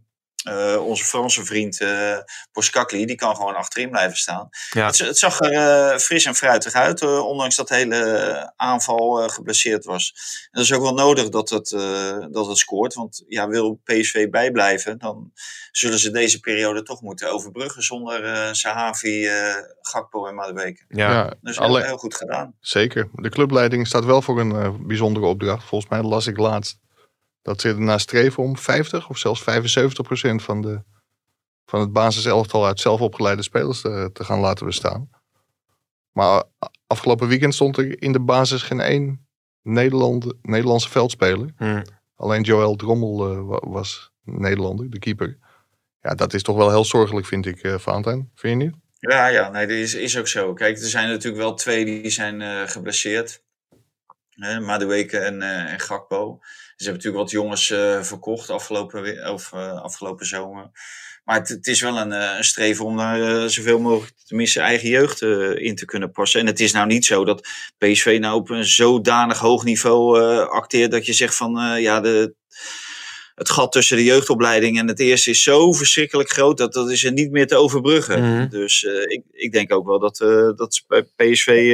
[0.46, 2.18] eh, onze Franse vriend eh
[2.52, 4.50] Poskakli, die kan gewoon achterin blijven staan.
[4.72, 4.86] Ja.
[4.86, 5.52] Het, het zag er
[5.91, 10.14] eh, fris en fruitig uit, eh, ondanks dat de hele aanval eh, geblesseerd was.
[10.43, 12.93] En dat is ook wel nodig dat het, eh, dat het scoort.
[12.93, 15.32] Want ja, wil PSV bijblijven, dan
[15.72, 20.84] zullen ze deze periode toch moeten overbruggen zonder eh Sahavi, eh Gakpo en Madueke.
[20.88, 21.12] Ja.
[21.12, 22.54] Ja, Dat is heel, alle- heel goed gedaan.
[22.60, 23.10] zeker.
[23.14, 25.64] De clubleiding staat wel voor een bijzondere opdracht.
[25.68, 26.78] Volgens mij las ik laatst
[27.46, 30.82] dat ze ernaar streven om 50 of zelfs 75 procent van, de,
[31.66, 35.10] van het basiselftal uit zelf opgeleide spelers te, te gaan laten bestaan.
[36.12, 36.43] Maar
[36.88, 39.28] afgelopen weekend stond er in de basis geen één
[39.62, 41.50] Nederland, Nederlandse veldspeler.
[41.58, 41.84] Hm.
[42.16, 45.38] Alleen Joël Drommel eh, wa- was Nederlander, de keeper.
[46.02, 48.32] Ja, dat is toch wel heel zorgelijk, vind ik, eh Valentijn.
[48.36, 48.76] Vind je niet?
[49.00, 50.54] Ja, ja, nee, dat is, is ook zo.
[50.54, 53.43] Kijk, er zijn natuurlijk wel twee die zijn eh, geblesseerd.
[54.30, 56.39] Hè, Madueke en, eh, en Gakpo.
[56.76, 60.69] Ze hebben natuurlijk wat jongens eh, verkocht afgelopen, of, eh, afgelopen zomer.
[61.23, 64.89] Maar het, het is wel een, eh, een streven om daar zoveel mogelijk, tenminste eigen
[64.89, 65.21] jeugd
[65.61, 66.39] in te kunnen passen.
[66.39, 67.47] En het is nou niet zo dat
[67.78, 70.19] PSV nou op een zodanig hoog niveau
[70.49, 72.36] acteert dat je zegt van ja, de,
[73.36, 77.03] het gat tussen de jeugdopleiding en het eerste is zo verschrikkelijk groot dat dat is
[77.03, 78.21] er niet meer te overbruggen.
[78.21, 78.49] Mhm.
[78.49, 80.17] Dus ik, ik denk ook wel dat,
[80.57, 81.73] dat bij PSV,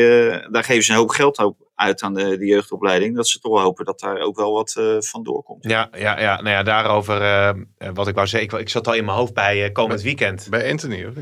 [0.52, 3.16] daar geven ze een hoop geld ook uit aan de, de jeugdopleiding.
[3.16, 5.64] Dat ze toch hopen dat daar ook wel wat eh, van doorkomt.
[5.64, 7.56] Ja, ja, ja, nou ja, daarover eh, eh,
[7.94, 8.50] wat ik wou zeggen.
[8.54, 10.48] Ik, ik zat al in mijn hoofd bij eh, komend weekend.
[10.50, 11.14] Bij Anthony, of?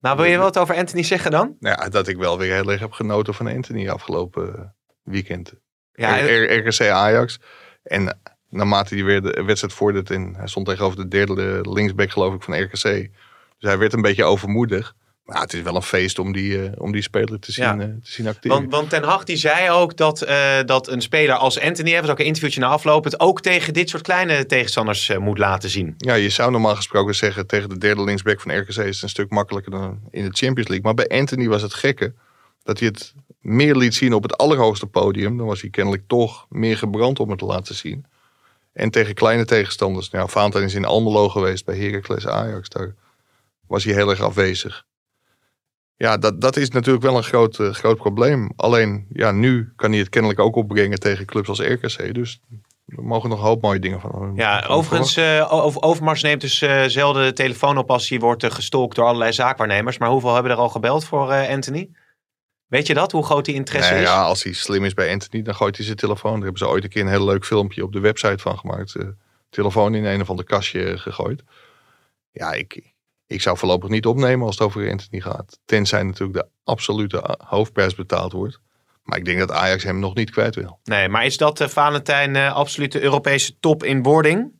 [0.00, 1.56] Nou, wil je wat over Anthony zeggen dan?
[1.60, 5.52] Nou ja, dat ik wel weer heel erg heb genoten van Anthony afgelopen weekend.
[5.92, 7.38] Ja, R- R- RKC Ajax.
[7.82, 12.34] En naarmate hij weer de wedstrijd vordert en hij stond tegenover de derde linksback geloof
[12.34, 12.82] ik van RKC.
[13.58, 14.94] Dus hij werd een beetje overmoedig.
[15.30, 17.72] Maar het is wel een feest om die, eh, om die speler te zien, Ja.
[17.78, 18.56] eh, te zien acteren.
[18.56, 22.10] Want, want Ten Hag die zei ook dat, eh, dat een speler als Anthony, hebben
[22.10, 25.94] ook een interviewtje na afloop, het ook tegen dit soort kleine tegenstanders moet laten zien.
[25.96, 29.08] Ja, je zou normaal gesproken zeggen tegen de derde linksback van RKC is het een
[29.08, 30.82] stuk makkelijker dan in de Champions League.
[30.82, 32.12] Maar bij Anthony was het gekke
[32.62, 35.36] dat hij het meer liet zien op het allerhoogste podium.
[35.36, 38.06] Dan was hij kennelijk toch meer gebrand om het te laten zien.
[38.72, 40.10] En tegen kleine tegenstanders.
[40.10, 42.68] Nou, Valentijn is in Almelo geweest bij Heracles Ajax.
[42.68, 42.94] Daar
[43.66, 44.84] was hij heel erg afwezig.
[46.00, 48.52] Ja, dat, dat is natuurlijk wel een groot, eh, groot probleem.
[48.56, 52.14] Alleen, ja, nu kan hij het kennelijk ook opbrengen tegen clubs als RKC.
[52.14, 52.40] Dus
[52.84, 56.40] we mogen nog een hoop mooie dingen van Ja, van overigens, eh, over, Overmars neemt
[56.40, 59.98] dus eh, zelden de telefoon op als hij wordt uh, gestolkt door allerlei zaakwaarnemers.
[59.98, 61.90] Maar hoeveel hebben er al gebeld voor Anthony?
[62.66, 64.08] Weet je dat, hoe groot die interesse Nee, is?
[64.08, 66.32] ja, als hij slim is bij Anthony, dan gooit hij zijn telefoon.
[66.32, 68.96] Daar hebben ze ooit een keer een heel leuk filmpje op de website van gemaakt.
[69.50, 71.42] Telefoon in een of ander kastje gegooid.
[72.32, 72.89] Ja, ik,
[73.30, 75.58] ik zou voorlopig niet opnemen als het over Anthony gaat.
[75.64, 78.60] Tenzij natuurlijk de absolute hoofdprijs betaald wordt.
[79.02, 80.80] Maar ik denk dat Ajax hem nog niet kwijt wil.
[80.84, 84.58] Nee, maar is dat, eh Valentijn, eh absoluut de Europese top in wording?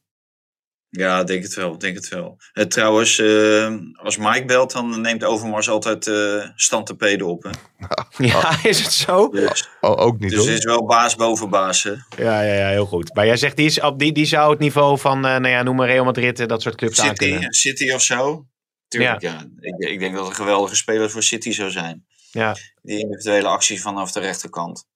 [0.88, 1.78] Ja, denk het wel.
[1.78, 2.36] Denk het wel.
[2.52, 7.42] Eh, trouwens, eh, als Mike belt, dan neemt Overmars altijd eh stand te peden op.
[7.42, 7.50] Hè?
[8.26, 9.28] Ja, is het zo?
[9.28, 10.48] Dus, Oh, ook niet dus hoor.
[10.48, 11.82] het is wel baas boven baas.
[11.82, 11.90] Hè?
[12.24, 13.14] Ja, ja, ja, heel goed.
[13.14, 15.62] Maar jij zegt, die, is, op- die, die zou het niveau van, eh, nou ja,
[15.62, 17.52] noem maar Real Madrid, dat soort clubs aan City, kunnen.
[17.52, 18.44] City of zo.
[18.90, 19.44] Tuurlijk, ja.
[19.60, 22.06] Ik, ik denk dat het een geweldige speler voor City zou zijn.
[22.30, 24.86] Ja, Die individuele acties vanaf de rechterkant.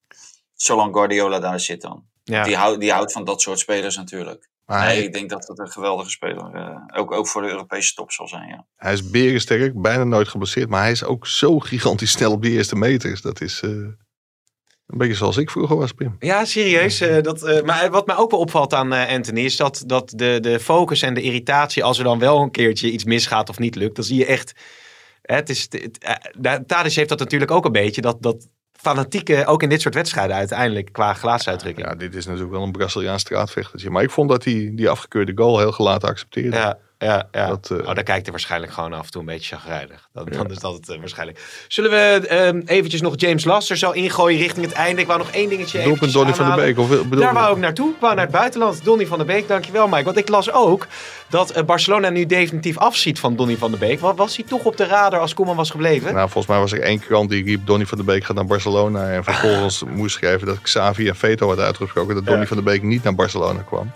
[0.54, 2.04] Zolang Guardiola daar zit dan.
[2.24, 2.44] ja.
[2.44, 4.48] Die, houdt, die houdt van dat soort spelers natuurlijk.
[4.66, 7.48] Maar Nee, hij, ik denk dat het een geweldige speler uh, ook, ook voor de
[7.48, 8.48] Europese top zal zijn.
[8.48, 8.66] Ja.
[8.76, 10.68] hij is berensterk, bijna nooit geblesseerd.
[10.68, 13.20] Maar hij is ook zo gigantisch snel op die eerste meters.
[13.20, 13.88] Dat is uh,
[14.86, 16.16] een beetje zoals ik vroeger was, Pim.
[16.18, 17.02] Ja, serieus.
[17.02, 20.12] Uh, dat, uh, maar wat mij ook wel opvalt aan uh, Anthony is dat, dat
[20.16, 23.58] de, de focus en de irritatie, als er dan wel een keertje iets misgaat of
[23.58, 24.52] niet lukt, dan zie je echt.
[25.22, 29.68] Het is, het, Tadis heeft dat natuurlijk ook een beetje, dat, dat fanatieke, ook in
[29.68, 31.86] dit soort wedstrijden uiteindelijk, qua glaasuitdrukking.
[31.86, 33.90] Ja, dit is natuurlijk wel een Braziliaans straatvechtertje.
[33.90, 36.56] Maar ik vond dat hij die afgekeurde goal heel gelaten accepteerde.
[36.56, 37.46] Ja, ja, ja.
[37.46, 40.08] Dat, uh, oh, daar kijkt hij waarschijnlijk gewoon af en toe een beetje chagrijnig.
[40.12, 40.36] Dan, ja.
[40.36, 41.64] dan is dat het uh, waarschijnlijk.
[41.68, 45.00] Zullen we um, eventjes nog James Laster zo ingooien richting het einde?
[45.00, 46.78] Ik wou nog één dingetje Doelpunt Donny van der Beek.
[46.78, 47.90] Of, bedoel Daar wou ik naartoe.
[47.90, 48.84] Ik wou naar het buitenland.
[48.84, 50.04] Donny van der Beek, dankjewel Mike.
[50.04, 50.86] Want ik las ook
[51.28, 54.00] dat uh, Barcelona nu definitief afziet van Donny van der Beek.
[54.00, 56.14] Wat was hij toch op de radar als Koeman was gebleven?
[56.14, 58.46] Nou, volgens mij was er één krant die riep Donny van der Beek gaat naar
[58.46, 59.10] Barcelona.
[59.10, 62.46] En vervolgens moest schrijven dat Xavi en Veto had uitgesproken dat Donny ja.
[62.46, 63.92] van der Beek niet naar Barcelona kwam.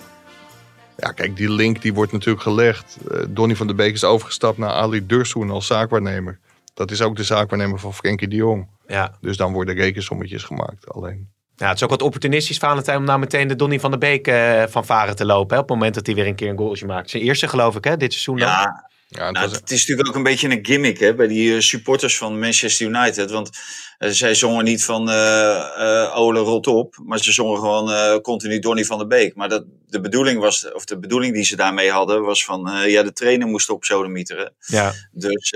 [1.01, 2.97] Ja, kijk, die link die wordt natuurlijk gelegd.
[3.11, 6.39] Uh, Donny van der Beek is overgestapt naar Ali Dursoen als zaakwaarnemer.
[6.75, 8.69] Dat is ook de zaakwaarnemer van Frenkie de Jong.
[8.87, 9.17] Ja.
[9.21, 10.89] Dus dan worden rekensommetjes gemaakt.
[10.89, 11.29] Alleen.
[11.57, 14.29] Ja, het is ook wat opportunistisch Valentijn om nou meteen de Donny van der Beek
[14.29, 15.57] uh, van varen te lopen.
[15.57, 17.11] Hè, op het moment dat hij weer een keer een goaltje maakt.
[17.11, 18.49] Zijn eerste geloof ik, hè, dit seizoen dan.
[18.49, 19.59] Ja, ja, het, nou, was...
[19.59, 22.87] het, is natuurlijk ook een beetje een gimmick hè, bij die uh, supporters van Manchester
[22.87, 23.31] United.
[23.31, 23.51] Want
[23.99, 28.85] uh, zij zongen niet van uh, Ole rot op, maar ze zongen gewoon continu Donny
[28.85, 29.35] van der Beek.
[29.35, 33.03] Maar dat, de bedoeling was, of de bedoeling die ze daarmee hadden, was van ja,
[33.03, 34.55] de trainer moest op sodemieteren.
[34.59, 34.93] Ja.
[35.13, 35.51] Dus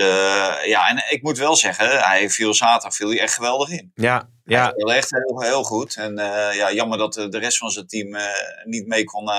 [0.65, 3.91] ja, en ik moet wel zeggen, hij viel zaterdag viel hij echt geweldig in.
[3.95, 4.63] Ja, ja.
[4.63, 5.95] Hij viel echt heel, heel goed.
[5.95, 6.15] En
[6.55, 8.17] ja, jammer dat de rest van zijn team
[8.65, 9.29] niet mee kon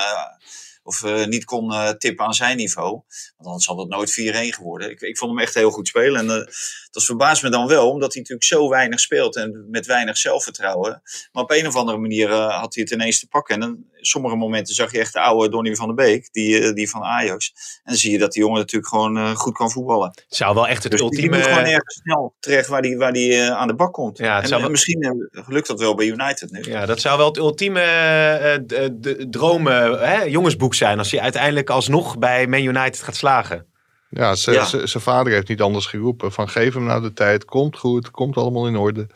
[0.85, 2.91] of uh, niet kon uh, tippen aan zijn niveau.
[3.37, 4.91] Want anders had het nooit 4-1 geworden.
[4.91, 6.20] Ik, ik vond hem echt heel goed spelen.
[6.20, 6.47] En uh,
[6.95, 11.03] dat verbaast me dan wel, omdat hij natuurlijk zo weinig speelt en met weinig zelfvertrouwen.
[11.32, 13.62] Maar op een of andere manier had hij het ineens te pakken.
[13.62, 16.90] En in sommige momenten zag je echt de oude Donny van der Beek, die, die
[16.90, 17.53] van Ajax.
[17.76, 20.09] En dan zie je dat die jongen natuurlijk gewoon goed kan voetballen.
[20.14, 21.30] Het zou wel echt het dus ultieme...
[21.30, 24.18] Die moet gewoon ergens snel terecht waar die, waar die aan de bak komt.
[24.18, 24.61] Ja, en, wel...
[24.61, 26.62] en misschien lukt dat wel bij United nu.
[26.62, 32.47] Ja, dat zou wel het ultieme dromen, hè, jongensboek zijn als hij uiteindelijk alsnog bij
[32.47, 33.72] Man United gaat slagen.
[34.15, 35.01] Ja, zijn ja.
[35.01, 36.33] vader heeft niet anders geroepen.
[36.33, 39.07] Van geef hem nou de tijd, komt goed, komt allemaal in orde.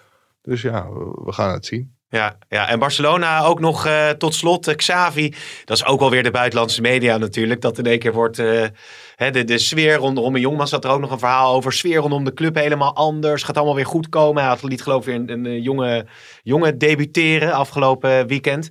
[0.42, 0.88] Dus ja,
[1.24, 1.96] we gaan het zien.
[2.10, 4.68] Ja, ja, en Barcelona ook nog uh, tot slot.
[4.68, 5.34] Uh, Xavi,
[5.64, 7.60] dat is ook wel weer de buitenlandse media natuurlijk.
[7.60, 8.66] Dat in één keer wordt uh,
[9.16, 10.68] hè, de, de sfeer rondom een Jongman.
[10.68, 11.72] zat er ook nog een verhaal over.
[11.72, 13.42] Sfeer rondom de club helemaal anders.
[13.42, 14.42] Gaat allemaal weer goed komen.
[14.42, 16.06] Hij had liet geloof ik weer een, een, jonge,
[16.42, 18.70] jongen debuteren afgelopen weekend.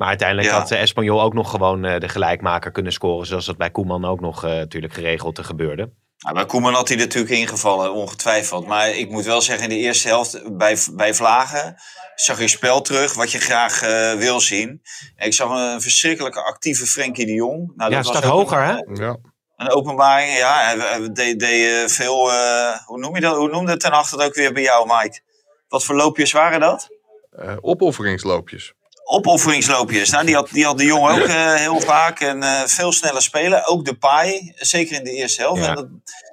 [0.00, 0.58] Maar uiteindelijk ja.
[0.58, 3.26] had uh, Espanyol ook nog gewoon uh, de gelijkmaker kunnen scoren.
[3.26, 5.92] Zoals dat bij Koeman ook nog uh, natuurlijk geregeld te gebeurde.
[6.18, 8.66] Nou, bij Koeman had hij natuurlijk ingevallen, ongetwijfeld.
[8.66, 11.74] Maar ik moet wel zeggen, in de eerste helft bij, bij Vlagen
[12.14, 13.80] zag je spel terug wat je graag
[14.18, 14.80] wil zien.
[15.16, 17.72] En ik zag een verschrikkelijke actieve Frenkie de Jong.
[17.76, 19.04] Nou, ja, dat staat hoger hè?
[19.04, 19.16] Ja.
[19.56, 20.54] Een openbaring, ja.
[20.64, 23.36] Hij- Hij deed, deed eh, veel, eh, hoe noem je dat?
[23.36, 25.20] Hoe noemde het ten achter dat ook weer bij jou, Mike?
[25.68, 26.88] Wat voor loopjes waren dat?
[27.30, 28.74] Eh, opofferingsloopjes.
[29.12, 30.10] Opofferingsloopjes.
[30.10, 32.20] Nou, die had, die had de jongen ook eh, heel vaak.
[32.20, 33.66] En eh, veel sneller spelen.
[33.66, 35.62] Ook de paai, zeker in de eerste helft.
[35.62, 35.68] Ja.
[35.68, 35.88] En dat,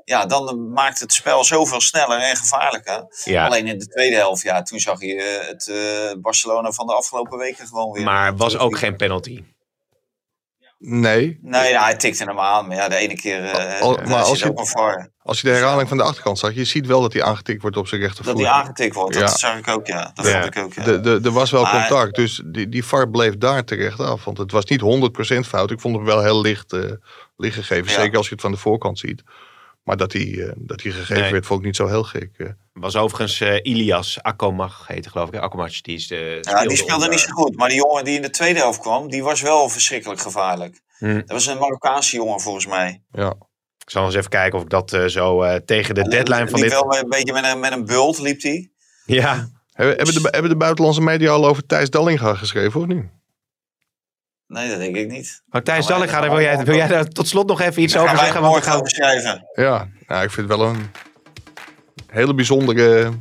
[0.06, 3.08] ja, dan maakt het spel zoveel sneller en gevaarlijker.
[3.24, 3.46] Ja.
[3.46, 7.38] Alleen in de tweede helft, ja, toen zag je eh, het Barcelona van de afgelopen
[7.38, 8.04] weken gewoon weer.
[8.04, 9.44] Maar was ook geen penalty.
[10.80, 11.40] Nee.
[11.42, 12.68] Nee, nou, hij tikte hem aan.
[12.68, 15.10] Maar ja, de ene keer eh Al- maar als je- ook een VAR.
[15.24, 17.78] Als je de herhaling van de achterkant zag, je ziet wel dat hij aangetikt wordt
[17.78, 18.42] op zijn Dat rechtervoet.
[18.42, 19.38] hij aangetikt wordt, dat Ja.
[19.38, 20.12] zag ik ook, ja.
[20.14, 20.42] Dat Ja.
[20.42, 20.84] vond ik ook, ja.
[20.84, 24.26] De, de, er was wel Maar- contact, dus die, die VAR bleef daar terecht af.
[24.26, 25.72] Want het was niet 100% fout.
[25.72, 26.80] Ik vond hem wel heel licht, eh
[27.38, 27.92] licht gegeven.
[27.92, 28.00] Ja.
[28.00, 29.24] Zeker als je het van de voorkant ziet.
[29.88, 31.32] Maar dat hij, eh, dat hij gegeven Nee.
[31.32, 32.30] werd, vond ik niet zo heel gek.
[32.38, 32.48] eh.
[32.74, 35.36] Was overigens eh, Ilias Akomach, heette geloof ik.
[35.40, 36.38] Akomach, die is de.
[36.42, 37.56] Ja, die speelde niet zo goed.
[37.56, 40.82] Maar die jongen die in de tweede helft kwam, die was wel verschrikkelijk gevaarlijk.
[40.98, 41.16] Hm.
[41.16, 43.04] Dat was een Marokkaanse jongen volgens mij.
[43.12, 43.30] Ja.
[43.86, 46.60] Ik zal eens even kijken of ik dat eh, zo eh, tegen de deadline van
[46.60, 46.80] liep dit.
[46.80, 48.72] wel een beetje met een, met een bult liep hij.
[49.06, 53.06] Ja, Hebben, hebben, de, hebben de buitenlandse media al over Thijs Dallinga geschreven, of niet?
[54.48, 55.42] Nee, dat denk ik niet.
[55.64, 58.18] Thijs Dallinga, dat daar wil jij, wil jij daar tot slot nog even iets over
[58.18, 58.42] zeggen?
[58.42, 58.76] Morgen gaan...
[58.76, 59.48] over schrijven.
[59.54, 60.90] Ja, nou, ik vind het wel een
[62.08, 63.12] hele bijzondere,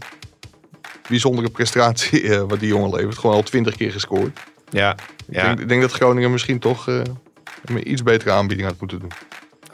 [1.08, 3.18] bijzondere prestatie eh, wat die jongen levert.
[3.18, 4.38] Gewoon al twintig keer gescoord.
[4.70, 5.42] Ja, Ik, ja.
[5.42, 7.00] denk, ik denk dat Groningen misschien toch eh,
[7.64, 9.10] een iets betere aanbieding had moeten doen.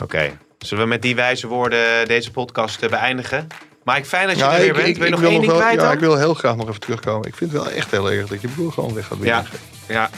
[0.02, 0.30] oké.
[0.58, 3.46] Zullen we met die wijze woorden deze podcast eh, beëindigen?
[3.84, 4.88] Mike, fijn dat je Ja, er weer ik, bent.
[4.88, 5.92] ik, wil je nog één ding wel, kwijt ja, dan?
[5.92, 7.28] ik wil heel graag nog even terugkomen.
[7.28, 9.44] Ik vind het wel echt heel erg dat je broer gewoon weg gaat Ja.
[9.88, 10.10] Ja,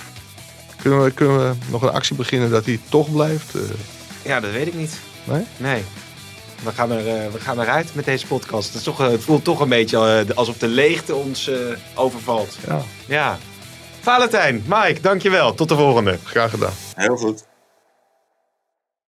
[0.85, 3.55] Kunnen, we, kunnen we nog een actie beginnen dat hij toch blijft?
[3.55, 3.61] Eh,
[4.22, 4.99] ja, dat weet ik niet.
[5.24, 5.47] nee?
[5.57, 5.85] Nee.
[6.62, 8.66] We gaan, er, eh, we gaan eruit met deze podcast.
[8.66, 11.57] Het, is toch, eh, het voelt toch een beetje alsof de leegte ons eh,
[11.95, 12.57] overvalt.
[12.66, 13.39] Ja, Ja.
[14.01, 15.55] Valentijn, Mike, dankjewel.
[15.55, 16.18] Tot de volgende.
[16.24, 16.72] graag gedaan.
[16.95, 17.45] Heel goed.